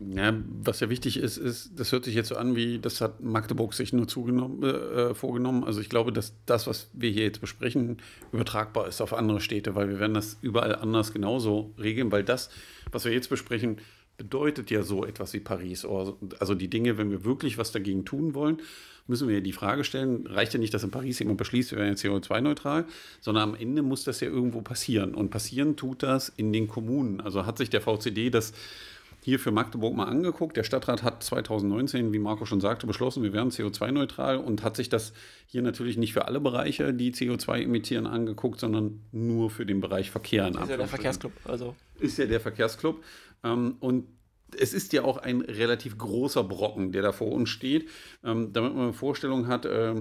[0.00, 3.20] Ja, was ja wichtig ist, ist, das hört sich jetzt so an, wie das hat
[3.20, 5.64] Magdeburg sich nur zugenommen, äh, vorgenommen.
[5.64, 7.96] Also ich glaube, dass das, was wir hier jetzt besprechen,
[8.30, 12.50] übertragbar ist auf andere Städte, weil wir werden das überall anders genauso regeln, weil das,
[12.92, 13.78] was wir jetzt besprechen,
[14.18, 15.84] bedeutet ja so etwas wie Paris.
[15.84, 18.60] Also die Dinge, wenn wir wirklich was dagegen tun wollen,
[19.08, 21.90] müssen wir die Frage stellen, reicht ja nicht, dass in Paris jemand beschließt, wir werden
[21.90, 22.84] jetzt CO2-neutral,
[23.20, 25.14] sondern am Ende muss das ja irgendwo passieren.
[25.14, 27.20] Und passieren tut das in den Kommunen.
[27.20, 28.52] Also hat sich der VCD das
[29.20, 30.56] hier für Magdeburg mal angeguckt.
[30.56, 34.88] Der Stadtrat hat 2019, wie Marco schon sagte, beschlossen, wir werden CO2-neutral und hat sich
[34.88, 35.12] das
[35.46, 40.10] hier natürlich nicht für alle Bereiche, die CO2 emittieren, angeguckt, sondern nur für den Bereich
[40.10, 40.48] Verkehr.
[40.48, 41.32] Ist ja der Verkehrsclub.
[41.44, 41.74] Also.
[41.98, 43.02] Ist ja der Verkehrsclub.
[43.44, 44.06] Ähm, und
[44.56, 47.88] es ist ja auch ein relativ großer Brocken, der da vor uns steht.
[48.24, 49.94] Ähm, damit man eine Vorstellung hat, äh,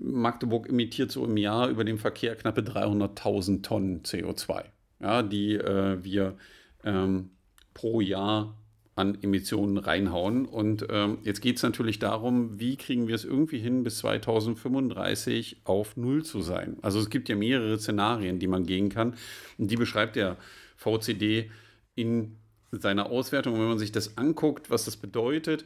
[0.00, 4.64] Magdeburg emittiert so im Jahr über den Verkehr knappe 300.000 Tonnen CO2,
[5.00, 6.36] ja, die äh, wir
[6.84, 7.30] ähm,
[7.74, 8.54] pro Jahr
[8.98, 10.44] an Emissionen reinhauen.
[10.44, 15.60] Und ähm, jetzt geht es natürlich darum, wie kriegen wir es irgendwie hin, bis 2035
[15.64, 16.76] auf Null zu sein.
[16.82, 19.14] Also es gibt ja mehrere Szenarien, die man gehen kann.
[19.56, 20.36] Und die beschreibt der
[20.76, 21.50] VCD
[21.94, 22.36] in
[22.72, 23.54] seiner Auswertung.
[23.54, 25.64] Wenn man sich das anguckt, was das bedeutet,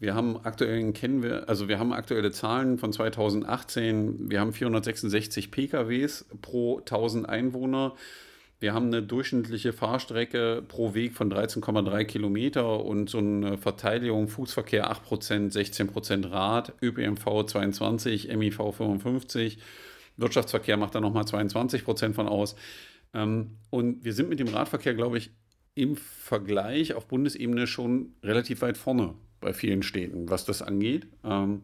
[0.00, 4.30] wir haben aktuellen kennen wir, also wir haben aktuelle Zahlen von 2018.
[4.30, 7.94] Wir haben 466 PKWs pro 1000 Einwohner.
[8.60, 14.90] Wir haben eine durchschnittliche Fahrstrecke pro Weg von 13,3 Kilometer und so eine Verteidigung Fußverkehr
[14.90, 19.58] 8%, 16% Rad, ÖPNV 22, MIV 55,
[20.16, 22.56] Wirtschaftsverkehr macht da nochmal 22% von aus.
[23.12, 25.30] Ähm, und wir sind mit dem Radverkehr, glaube ich,
[25.74, 31.06] im Vergleich auf Bundesebene schon relativ weit vorne bei vielen Städten, was das angeht.
[31.24, 31.62] Ähm,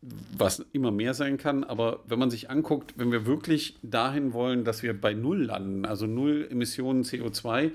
[0.00, 4.64] was immer mehr sein kann, aber wenn man sich anguckt, wenn wir wirklich dahin wollen,
[4.64, 7.72] dass wir bei Null landen, also Null Emissionen CO2,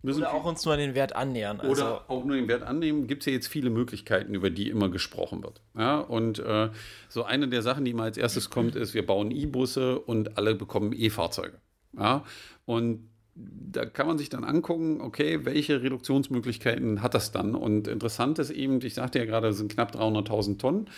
[0.00, 1.60] müssen oder auch uns nur an den Wert annähern.
[1.60, 4.70] Also oder auch nur den Wert annehmen, gibt es ja jetzt viele Möglichkeiten, über die
[4.70, 5.60] immer gesprochen wird.
[5.76, 6.70] Ja, und äh,
[7.08, 10.54] so eine der Sachen, die mal als erstes kommt, ist, wir bauen E-Busse und alle
[10.54, 11.60] bekommen E-Fahrzeuge.
[11.98, 12.24] Ja,
[12.64, 17.54] und da kann man sich dann angucken, okay, welche Reduktionsmöglichkeiten hat das dann?
[17.54, 20.90] Und interessant ist eben, ich sagte ja gerade, es sind knapp 300.000 Tonnen.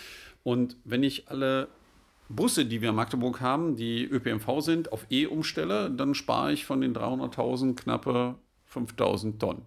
[0.42, 1.68] Und wenn ich alle
[2.29, 6.64] Busse, die wir in Magdeburg haben, die ÖPNV sind, auf E umstelle, dann spare ich
[6.64, 8.37] von den 300.000 knappe
[8.72, 9.62] 5.000 Tonnen.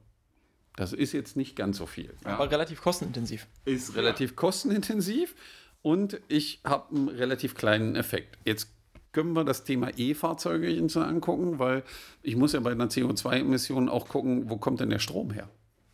[0.75, 2.15] Das ist jetzt nicht ganz so viel.
[2.23, 3.47] Aber relativ kostenintensiv.
[3.65, 5.35] Ist relativ kostenintensiv
[5.83, 8.39] und ich habe einen relativ kleinen Effekt.
[8.45, 8.72] Jetzt
[9.13, 11.83] können wir das Thema E-Fahrzeuge angucken, weil
[12.21, 15.47] ich muss ja bei einer CO2-Emission auch gucken, wo kommt denn der Strom her?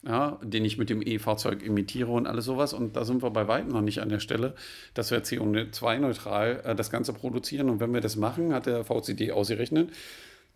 [0.05, 2.73] Ja, den ich mit dem E-Fahrzeug imitiere und alles sowas.
[2.73, 4.55] Und da sind wir bei weitem noch nicht an der Stelle,
[4.93, 7.69] dass wir CO2-neutral äh, das Ganze produzieren.
[7.69, 9.91] Und wenn wir das machen, hat der VCD ausgerechnet,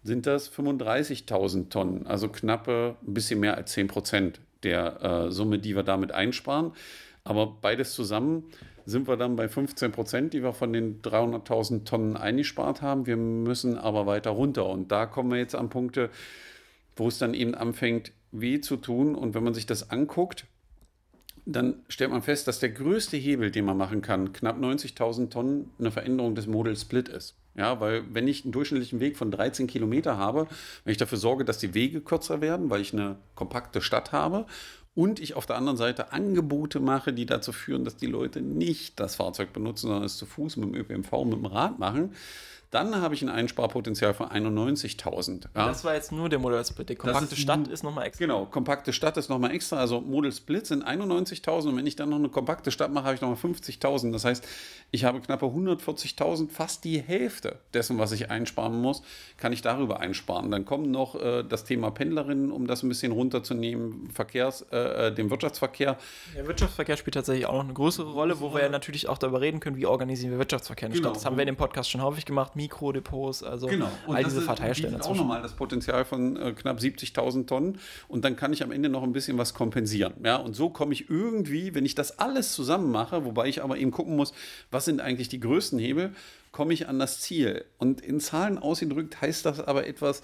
[0.02, 5.60] sind das 35.000 Tonnen, also knappe ein bisschen mehr als 10 Prozent der äh, Summe,
[5.60, 6.72] die wir damit einsparen.
[7.26, 8.46] Aber beides zusammen
[8.86, 13.06] sind wir dann bei 15 Prozent, die wir von den 300.000 Tonnen eingespart haben.
[13.06, 14.66] Wir müssen aber weiter runter.
[14.68, 16.10] Und da kommen wir jetzt an Punkte,
[16.96, 19.16] wo es dann eben anfängt, weh zu tun.
[19.16, 20.46] Und wenn man sich das anguckt,
[21.46, 25.72] dann stellt man fest, dass der größte Hebel, den man machen kann, knapp 90.000 Tonnen,
[25.78, 27.36] eine Veränderung des Model Split ist.
[27.56, 30.48] Ja, weil wenn ich einen durchschnittlichen Weg von 13 Kilometer habe,
[30.84, 34.46] wenn ich dafür sorge, dass die Wege kürzer werden, weil ich eine kompakte Stadt habe
[34.96, 39.00] und ich auf der anderen Seite Angebote mache, die dazu führen, dass die Leute nicht
[39.00, 42.14] das Fahrzeug benutzen, sondern es zu Fuß mit dem ÖPNV, mit dem Rad machen,
[42.74, 45.44] dann habe ich ein Einsparpotenzial von 91.000.
[45.56, 45.68] Ja.
[45.68, 46.90] Das war jetzt nur der Model Split.
[46.90, 48.26] Die kompakte ist Stadt ist nochmal extra.
[48.26, 49.78] Genau, kompakte Stadt ist nochmal extra.
[49.78, 53.16] Also Model Split sind 91.000 und wenn ich dann noch eine kompakte Stadt mache, habe
[53.16, 54.12] ich nochmal 50.000.
[54.12, 54.48] Das heißt,
[54.90, 59.04] ich habe knappe 140.000, fast die Hälfte dessen, was ich einsparen muss,
[59.38, 60.50] kann ich darüber einsparen.
[60.50, 65.14] Dann kommt noch äh, das Thema Pendlerinnen, um das ein bisschen runterzunehmen, Verkehrs, äh, äh
[65.14, 65.98] den Wirtschaftsverkehr.
[66.36, 69.42] Der Wirtschaftsverkehr spielt tatsächlich auch noch eine größere Rolle, wo wir ja natürlich auch darüber
[69.42, 71.10] reden können, wie organisieren wir Wirtschaftsverkehr in der genau.
[71.10, 71.18] Stadt.
[71.18, 73.90] Das haben wir in dem Podcast schon häufig gemacht Mikrodepots, also genau.
[74.08, 74.98] und all diese Verteilstellen.
[74.98, 78.64] Das ist auch nochmal das Potenzial von äh, knapp 70.000 Tonnen und dann kann ich
[78.64, 80.14] am Ende noch ein bisschen was kompensieren.
[80.24, 80.38] Ja?
[80.38, 83.92] Und so komme ich irgendwie, wenn ich das alles zusammen mache, wobei ich aber eben
[83.92, 84.34] gucken muss,
[84.72, 86.14] was sind eigentlich die größten Hebel,
[86.52, 87.66] komme ich an das Ziel.
[87.78, 90.22] Und in Zahlen ausgedrückt heißt das aber etwas,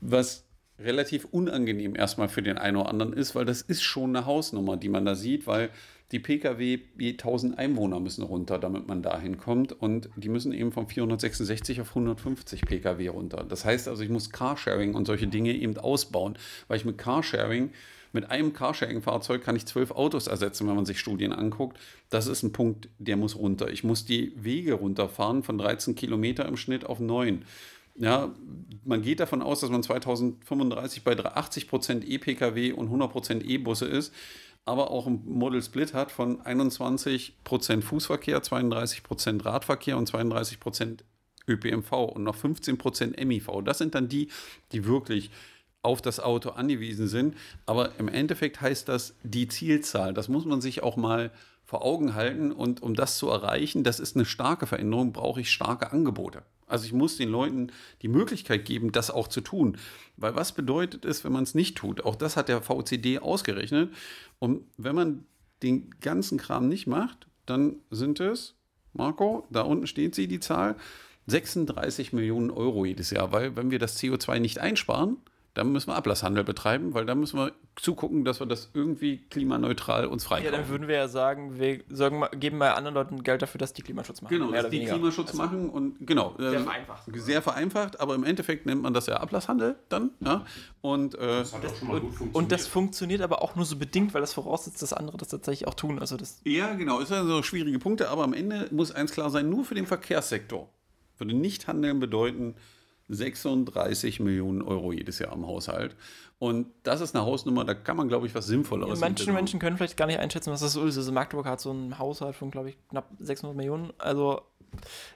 [0.00, 0.44] was
[0.82, 4.76] relativ unangenehm erstmal für den einen oder anderen ist, weil das ist schon eine Hausnummer,
[4.76, 5.70] die man da sieht, weil
[6.12, 9.72] die Pkw je 1000 Einwohner müssen runter, damit man dahin kommt.
[9.72, 13.44] Und die müssen eben von 466 auf 150 Pkw runter.
[13.48, 17.70] Das heißt also, ich muss Carsharing und solche Dinge eben ausbauen, weil ich mit Carsharing,
[18.12, 21.78] mit einem Carsharing-Fahrzeug kann ich zwölf Autos ersetzen, wenn man sich Studien anguckt.
[22.08, 23.70] Das ist ein Punkt, der muss runter.
[23.70, 27.44] Ich muss die Wege runterfahren von 13 Kilometer im Schnitt auf 9.
[28.00, 28.34] Ja,
[28.84, 34.12] man geht davon aus, dass man 2035 bei 80% E-Pkw und 100% E-Busse ist
[34.64, 40.98] aber auch ein Model Split hat von 21% Fußverkehr, 32% Radverkehr und 32%
[41.48, 43.48] ÖPMV und noch 15% MIV.
[43.64, 44.28] Das sind dann die,
[44.72, 45.30] die wirklich
[45.82, 47.36] auf das Auto angewiesen sind.
[47.66, 50.12] Aber im Endeffekt heißt das die Zielzahl.
[50.12, 51.32] Das muss man sich auch mal
[51.64, 52.52] vor Augen halten.
[52.52, 56.42] Und um das zu erreichen, das ist eine starke Veränderung, brauche ich starke Angebote.
[56.70, 59.76] Also ich muss den Leuten die Möglichkeit geben, das auch zu tun.
[60.16, 62.04] Weil was bedeutet es, wenn man es nicht tut?
[62.04, 63.92] Auch das hat der VCD ausgerechnet.
[64.38, 65.24] Und wenn man
[65.62, 68.54] den ganzen Kram nicht macht, dann sind es,
[68.92, 70.76] Marco, da unten steht sie, die Zahl,
[71.26, 73.32] 36 Millionen Euro jedes Jahr.
[73.32, 75.18] Weil wenn wir das CO2 nicht einsparen,
[75.60, 80.06] dann müssen wir Ablasshandel betreiben, weil dann müssen wir zugucken, dass wir das irgendwie klimaneutral
[80.06, 80.54] uns freikaufen.
[80.54, 83.74] Ja, dann würden wir ja sagen, wir sagen, geben mal anderen Leuten Geld dafür, dass
[83.74, 84.38] die Klimaschutz machen.
[84.38, 84.94] Genau, dass die weniger.
[84.94, 86.34] Klimaschutz also machen und genau.
[86.38, 87.02] Sehr ähm, vereinfacht.
[87.12, 90.12] Sehr vereinfacht, aber im Endeffekt nennt man das ja Ablasshandel dann.
[90.20, 90.46] Ja?
[90.80, 92.36] Und, äh, das hat auch schon mal gut funktioniert.
[92.36, 95.68] Und das funktioniert aber auch nur so bedingt, weil das voraussetzt, dass andere das tatsächlich
[95.68, 95.98] auch tun.
[95.98, 99.28] Also das ja, genau, ist ja so schwierige Punkte, aber am Ende muss eins klar
[99.28, 100.70] sein, nur für den Verkehrssektor
[101.18, 102.54] würde nicht handeln bedeuten,
[103.10, 105.96] 36 Millionen Euro jedes Jahr am Haushalt.
[106.38, 109.60] Und das ist eine Hausnummer, da kann man, glaube ich, was Sinnvolleres ja, Manche Menschen
[109.60, 110.96] können vielleicht gar nicht einschätzen, was das so ist.
[110.96, 113.92] Also Magdeburg hat so einen Haushalt von, glaube ich, knapp 600 Millionen.
[113.98, 114.40] Also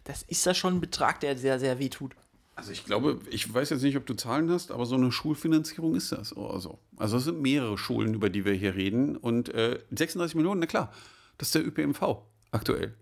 [0.04, 2.12] das ist ja schon ein Betrag, der sehr, sehr weh tut.
[2.56, 5.96] Also ich glaube, ich weiß jetzt nicht, ob du Zahlen hast, aber so eine Schulfinanzierung
[5.96, 6.78] ist das oder so.
[6.96, 9.16] Also es sind mehrere Schulen, über die wir hier reden.
[9.16, 10.92] Und äh, 36 Millionen, na klar,
[11.38, 12.18] das ist der ÖPMV
[12.52, 12.94] aktuell.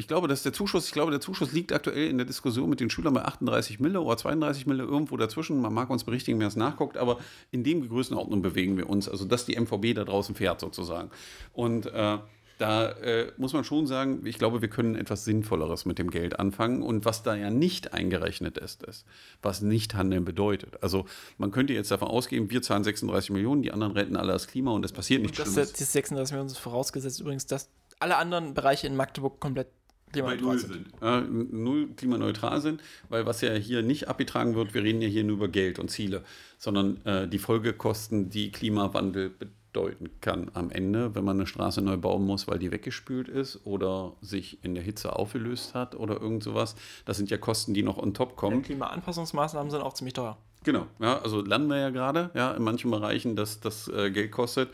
[0.00, 2.80] Ich glaube, dass der Zuschuss, ich glaube, der Zuschuss liegt aktuell in der Diskussion mit
[2.80, 5.60] den Schülern bei 38 Mille oder 32 Mille irgendwo dazwischen.
[5.60, 7.18] Man mag uns berichtigen, wer es nachguckt, aber
[7.50, 9.10] in dem Größenordnung bewegen wir uns.
[9.10, 11.10] Also, dass die MVB da draußen fährt sozusagen.
[11.52, 12.16] Und äh,
[12.56, 16.38] da äh, muss man schon sagen, ich glaube, wir können etwas Sinnvolleres mit dem Geld
[16.38, 16.82] anfangen.
[16.82, 19.04] Und was da ja nicht eingerechnet ist, ist,
[19.42, 20.82] was nicht handeln bedeutet.
[20.82, 21.04] Also
[21.36, 24.70] man könnte jetzt davon ausgehen, wir zahlen 36 Millionen, die anderen retten alle das Klima
[24.70, 25.72] und es passiert nichts Schlimmes.
[25.72, 27.68] Das 36 Millionen vorausgesetzt übrigens, dass
[27.98, 29.68] alle anderen Bereiche in Magdeburg komplett
[30.12, 30.72] klimaneutral sind.
[30.72, 30.86] sind.
[31.02, 35.24] Äh, null klimaneutral sind, weil was ja hier nicht abgetragen wird, wir reden ja hier
[35.24, 36.24] nur über Geld und Ziele,
[36.58, 41.96] sondern äh, die Folgekosten, die Klimawandel bedeuten kann am Ende, wenn man eine Straße neu
[41.96, 46.42] bauen muss, weil die weggespült ist oder sich in der Hitze aufgelöst hat oder irgend
[46.42, 46.74] sowas.
[47.04, 48.58] Das sind ja Kosten, die noch on top kommen.
[48.58, 50.38] Ja, Klimaanpassungsmaßnahmen sind auch ziemlich teuer.
[50.64, 54.30] Genau, ja, also lernen wir ja gerade, ja, in manchen Bereichen, dass das äh, Geld
[54.30, 54.70] kostet.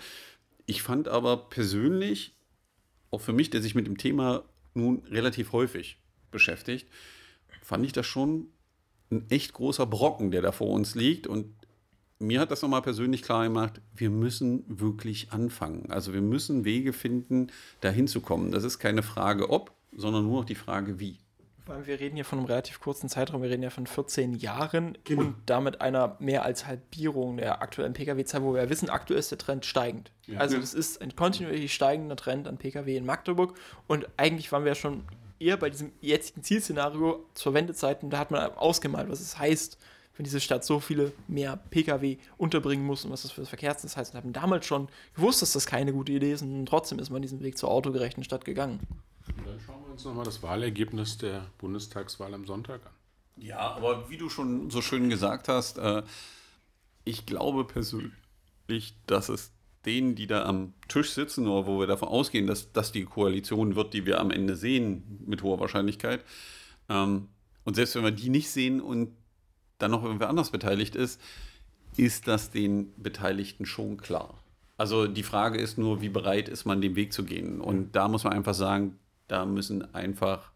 [0.64, 2.34] Ich fand aber persönlich,
[3.11, 4.43] auch für mich, der sich mit dem Thema
[4.77, 5.99] nun relativ häufig
[6.31, 6.89] beschäftigt,
[7.62, 8.49] fand ich das schon
[9.11, 11.27] ein echt großer Brocken, der da vor uns liegt.
[11.27, 11.55] Und
[12.18, 15.91] mir hat das nochmal persönlich klar gemacht, wir müssen wirklich anfangen.
[15.91, 17.49] Also wir müssen Wege finden,
[17.81, 18.53] da hinzukommen.
[18.53, 21.18] Das ist keine Frage ob, sondern nur noch die Frage wie.
[21.66, 25.22] Wir reden hier von einem relativ kurzen Zeitraum, wir reden ja von 14 Jahren genau.
[25.22, 29.38] und damit einer mehr als Halbierung der aktuellen Pkw-Zahl, wo wir wissen, aktuell ist der
[29.38, 30.12] Trend steigend.
[30.26, 30.38] Ja.
[30.38, 33.54] Also es ist ein kontinuierlich steigender Trend an Pkw in Magdeburg
[33.88, 35.04] und eigentlich waren wir ja schon
[35.40, 39.78] eher bei diesem jetzigen Zielszenario zur Wendezeiten, da hat man ausgemalt, was es heißt,
[40.16, 43.96] wenn diese Stadt so viele mehr Pkw unterbringen muss und was das für das Verkehrsnetz
[43.96, 44.14] heißt.
[44.14, 47.22] Und haben damals schon gewusst, dass das keine gute Idee ist und trotzdem ist man
[47.22, 48.80] diesen Weg zur autogerechten Stadt gegangen.
[49.28, 52.92] Und dann schauen wir uns nochmal das Wahlergebnis der Bundestagswahl am Sonntag an.
[53.38, 56.03] Ja, aber wie du schon so schön gesagt hast, äh,
[57.05, 58.12] ich glaube persönlich,
[59.07, 59.53] dass es
[59.86, 63.74] denen, die da am Tisch sitzen, oder wo wir davon ausgehen, dass das die Koalition
[63.74, 66.22] wird, die wir am Ende sehen, mit hoher Wahrscheinlichkeit.
[66.90, 67.28] Ähm,
[67.64, 69.16] und selbst wenn wir die nicht sehen und
[69.78, 71.22] dann noch irgendwer anders beteiligt ist,
[71.97, 74.42] ist das den Beteiligten schon klar.
[74.76, 77.62] Also die Frage ist nur, wie bereit ist man, den Weg zu gehen.
[77.62, 78.99] Und da muss man einfach sagen,
[79.29, 80.53] da müssen einfach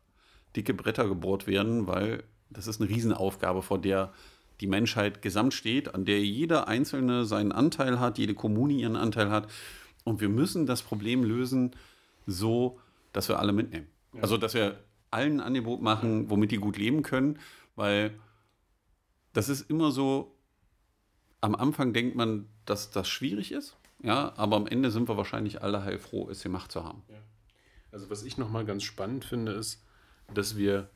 [0.57, 4.13] dicke Bretter gebohrt werden, weil das ist eine Riesenaufgabe, vor der
[4.61, 9.31] die Menschheit gesamt steht, an der jeder Einzelne seinen Anteil hat, jede Kommune ihren Anteil
[9.31, 9.51] hat.
[10.05, 11.75] Und wir müssen das Problem lösen,
[12.27, 12.79] so
[13.13, 13.87] dass wir alle mitnehmen.
[14.15, 14.23] Ja.
[14.23, 14.79] Also, dass wir
[15.11, 17.39] allen ein Angebot machen, womit die gut leben können,
[17.75, 18.19] weil
[19.33, 20.37] das ist immer so,
[21.41, 25.63] am Anfang denkt man, dass das schwierig ist, ja, aber am Ende sind wir wahrscheinlich
[25.63, 27.03] alle heilfroh, es gemacht zu haben.
[27.09, 27.17] Ja.
[27.93, 29.83] Also was ich nochmal ganz spannend finde, ist,
[30.33, 30.89] dass wir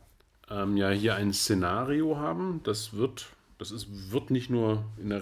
[0.50, 3.26] ähm, ja hier ein Szenario haben, das wird
[3.58, 5.20] das ist, wird nicht nur in der,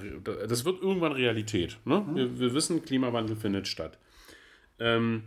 [0.49, 1.79] das wird irgendwann Realität.
[1.85, 2.01] Ne?
[2.01, 2.16] Mhm.
[2.16, 3.99] Wir, wir, wissen, Klimawandel findet statt.
[4.79, 5.25] Ähm,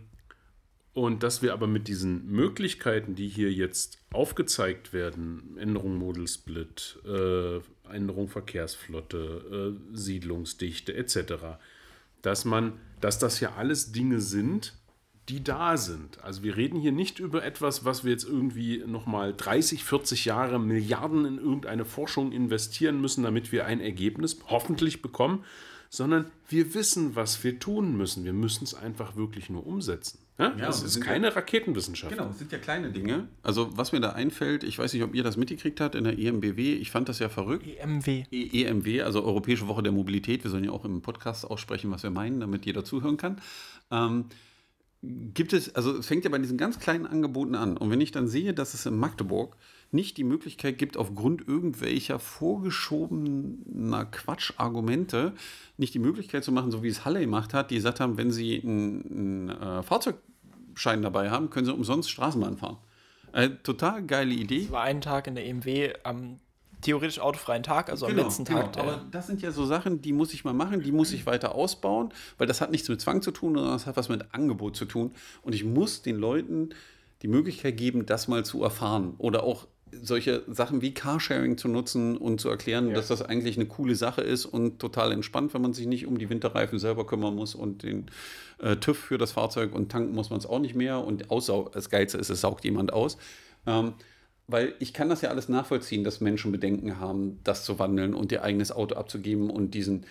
[0.92, 6.98] und dass wir aber mit diesen Möglichkeiten, die hier jetzt aufgezeigt werden, Änderung Model Split,
[7.04, 11.58] äh, Änderung Verkehrsflotte, äh, Siedlungsdichte etc.,
[12.22, 14.72] dass man, dass das ja alles Dinge sind,
[15.28, 16.22] die da sind.
[16.22, 20.60] Also wir reden hier nicht über etwas, was wir jetzt irgendwie nochmal 30, 40 Jahre
[20.60, 25.44] Milliarden in irgendeine Forschung investieren müssen, damit wir ein Ergebnis hoffentlich bekommen,
[25.90, 28.24] sondern wir wissen, was wir tun müssen.
[28.24, 30.18] Wir müssen es einfach wirklich nur umsetzen.
[30.38, 30.54] Ja?
[30.56, 32.12] Ja, das ist keine ja, Raketenwissenschaft.
[32.12, 33.28] Genau, es sind ja kleine Dinge.
[33.42, 36.18] Also was mir da einfällt, ich weiß nicht, ob ihr das mitgekriegt habt in der
[36.18, 37.66] EMBW, ich fand das ja verrückt.
[37.66, 38.24] EMW.
[38.30, 40.44] E EMW, also Europäische Woche der Mobilität.
[40.44, 43.40] Wir sollen ja auch im Podcast aussprechen, was wir meinen, damit jeder zuhören kann.
[43.90, 44.26] Ähm,
[45.34, 47.76] gibt es, also fängt ja bei diesen ganz kleinen Angeboten an.
[47.76, 49.56] Und wenn ich dann sehe, dass es in Magdeburg
[49.90, 55.34] nicht die Möglichkeit gibt, aufgrund irgendwelcher vorgeschobener Quatschargumente
[55.76, 58.30] nicht die Möglichkeit zu machen, so wie es Halle gemacht hat, die gesagt haben, wenn
[58.30, 62.78] sie einen, einen äh, Fahrzeugschein dabei haben, können sie umsonst Straßenbahn fahren.
[63.32, 64.64] Äh, total geile Idee.
[64.64, 66.40] Es war einen Tag in der EMW am
[66.86, 68.72] theoretisch autofreien Tag, also genau, am letzten Tag.
[68.72, 68.84] Genau.
[68.84, 71.54] Aber das sind ja so Sachen, die muss ich mal machen, die muss ich weiter
[71.54, 74.76] ausbauen, weil das hat nichts mit Zwang zu tun, sondern das hat was mit Angebot
[74.76, 75.10] zu tun.
[75.42, 76.70] Und ich muss den Leuten
[77.22, 82.16] die Möglichkeit geben, das mal zu erfahren oder auch solche Sachen wie Carsharing zu nutzen
[82.16, 82.94] und zu erklären, ja.
[82.94, 86.18] dass das eigentlich eine coole Sache ist und total entspannt, wenn man sich nicht um
[86.18, 88.06] die Winterreifen selber kümmern muss und den
[88.58, 91.24] äh, TÜV für das Fahrzeug und tanken muss man es auch nicht mehr und
[91.72, 93.16] das Geilste ist, es saugt jemand aus.
[93.66, 93.94] Ähm,
[94.46, 98.32] weil ich kann das ja alles nachvollziehen, dass Menschen Bedenken haben, das zu wandeln und
[98.32, 100.06] ihr eigenes Auto abzugeben und diesen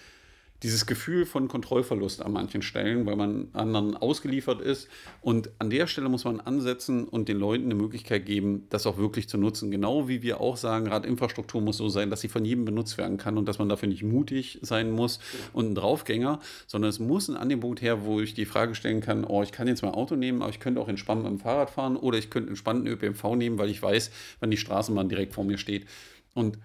[0.63, 4.87] dieses Gefühl von Kontrollverlust an manchen Stellen, weil man anderen ausgeliefert ist.
[5.21, 8.97] Und an der Stelle muss man ansetzen und den Leuten eine Möglichkeit geben, das auch
[8.97, 9.69] wirklich zu nutzen.
[9.69, 13.17] Genau wie wir auch sagen, Radinfrastruktur muss so sein, dass sie von jedem benutzt werden
[13.17, 15.19] kann und dass man dafür nicht mutig sein muss
[15.51, 19.25] und ein Draufgänger, sondern es muss ein Angebot her, wo ich die Frage stellen kann,
[19.25, 21.69] oh, ich kann jetzt mein Auto nehmen, aber ich könnte auch entspannt mit dem Fahrrad
[21.69, 25.33] fahren oder ich könnte entspannt einen ÖPNV nehmen, weil ich weiß, wann die Straßenbahn direkt
[25.33, 25.85] vor mir steht.
[26.33, 26.57] Und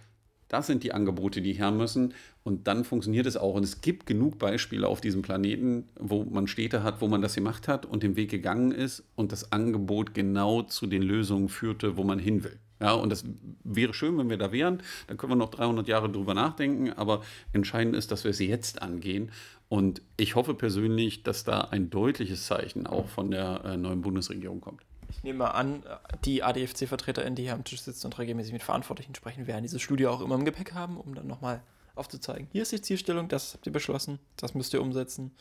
[0.50, 2.12] das sind die Angebote, die her müssen.
[2.42, 3.54] Und dann funktioniert es auch.
[3.54, 7.36] Und es gibt genug Beispiele auf diesem Planeten, wo man Städte hat, wo man das
[7.36, 11.96] gemacht hat und den Weg gegangen ist und das Angebot genau zu den Lösungen führte,
[11.96, 12.58] wo man hin will.
[12.80, 13.24] Ja, und das
[13.62, 14.82] wäre schön, wenn wir da wären.
[15.06, 16.90] Dann können wir noch 300 Jahre drüber nachdenken.
[16.94, 17.22] Aber
[17.52, 19.30] entscheidend ist, dass wir es jetzt angehen.
[19.68, 24.60] Und ich hoffe persönlich, dass da ein deutliches Zeichen auch von der äh, neuen Bundesregierung
[24.60, 24.82] kommt.
[25.10, 25.82] Ich nehme an,
[26.24, 30.06] die ADFC-VertreterInnen, die hier am Tisch sitzen und regelmäßig mit Verantwortlichen sprechen, werden diese Studie
[30.06, 31.62] auch immer im Gepäck haben, um dann nochmal
[31.94, 32.48] aufzuzeigen.
[32.52, 35.32] Hier ist die Zielstellung, das habt ihr beschlossen, das müsst ihr umsetzen.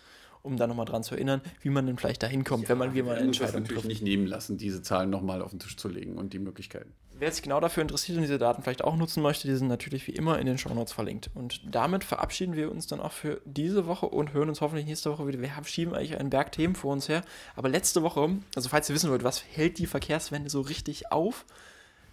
[0.42, 2.94] um da nochmal dran zu erinnern, wie man denn vielleicht da hinkommt, ja, wenn man
[2.94, 3.70] wie man eine Entscheidung trifft.
[3.70, 6.94] natürlich nicht nehmen lassen, diese Zahlen nochmal auf den Tisch zu legen und die Möglichkeiten.
[7.20, 10.08] Wer sich genau dafür interessiert und diese Daten vielleicht auch nutzen möchte, die sind natürlich
[10.08, 11.30] wie immer in den Show Notes verlinkt.
[11.34, 15.12] Und damit verabschieden wir uns dann auch für diese Woche und hören uns hoffentlich nächste
[15.12, 15.42] Woche wieder.
[15.42, 17.22] Wir schieben eigentlich einen Berg Themen vor uns her.
[17.58, 21.46] Aber letzte Woche, also falls ihr wissen wollt, was hält die Verkehrswende so richtig auf,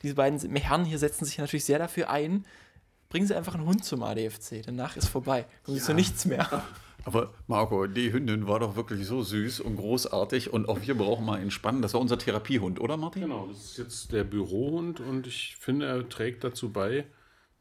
[0.03, 2.45] diese beiden Herren hier setzen sich natürlich sehr dafür ein.
[3.09, 5.47] Bringen Sie einfach einen Hund zum ADFC, danach ist vorbei.
[5.65, 5.81] Dann ja.
[5.81, 6.65] ist so nichts mehr.
[7.07, 11.25] Aber Marco, die Hündin war doch wirklich so süß und großartig und auch wir brauchen
[11.25, 11.81] mal entspannen.
[11.81, 13.23] Das war unser Therapiehund, oder Martin?
[13.23, 17.05] Genau, das ist jetzt der Bürohund und ich finde, er trägt dazu bei,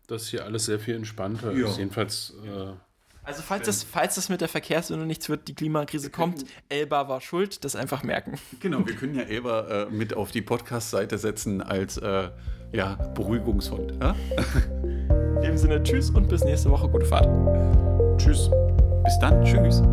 [0.08, 1.68] dass hier alles sehr viel entspannter ja.
[1.68, 1.78] ist.
[1.78, 2.34] Jedenfalls.
[2.44, 2.74] Äh,
[3.22, 7.22] also falls das, falls das mit der Verkehrswende nichts wird, die Klimakrise kommt, Elba war
[7.22, 8.40] schuld, das einfach merken.
[8.62, 12.32] Genau, wir können ja Elba äh, mit auf die Podcast-Seite setzen als äh,
[12.72, 13.94] ja, Beruhigungshund.
[14.02, 14.16] Ja?
[15.36, 16.90] In dem Sinne, tschüss und bis nächste Woche.
[16.90, 17.28] Gute Fahrt.
[18.20, 18.50] Tschüss.
[19.06, 19.44] Bis dann.
[19.46, 19.84] Tschüss.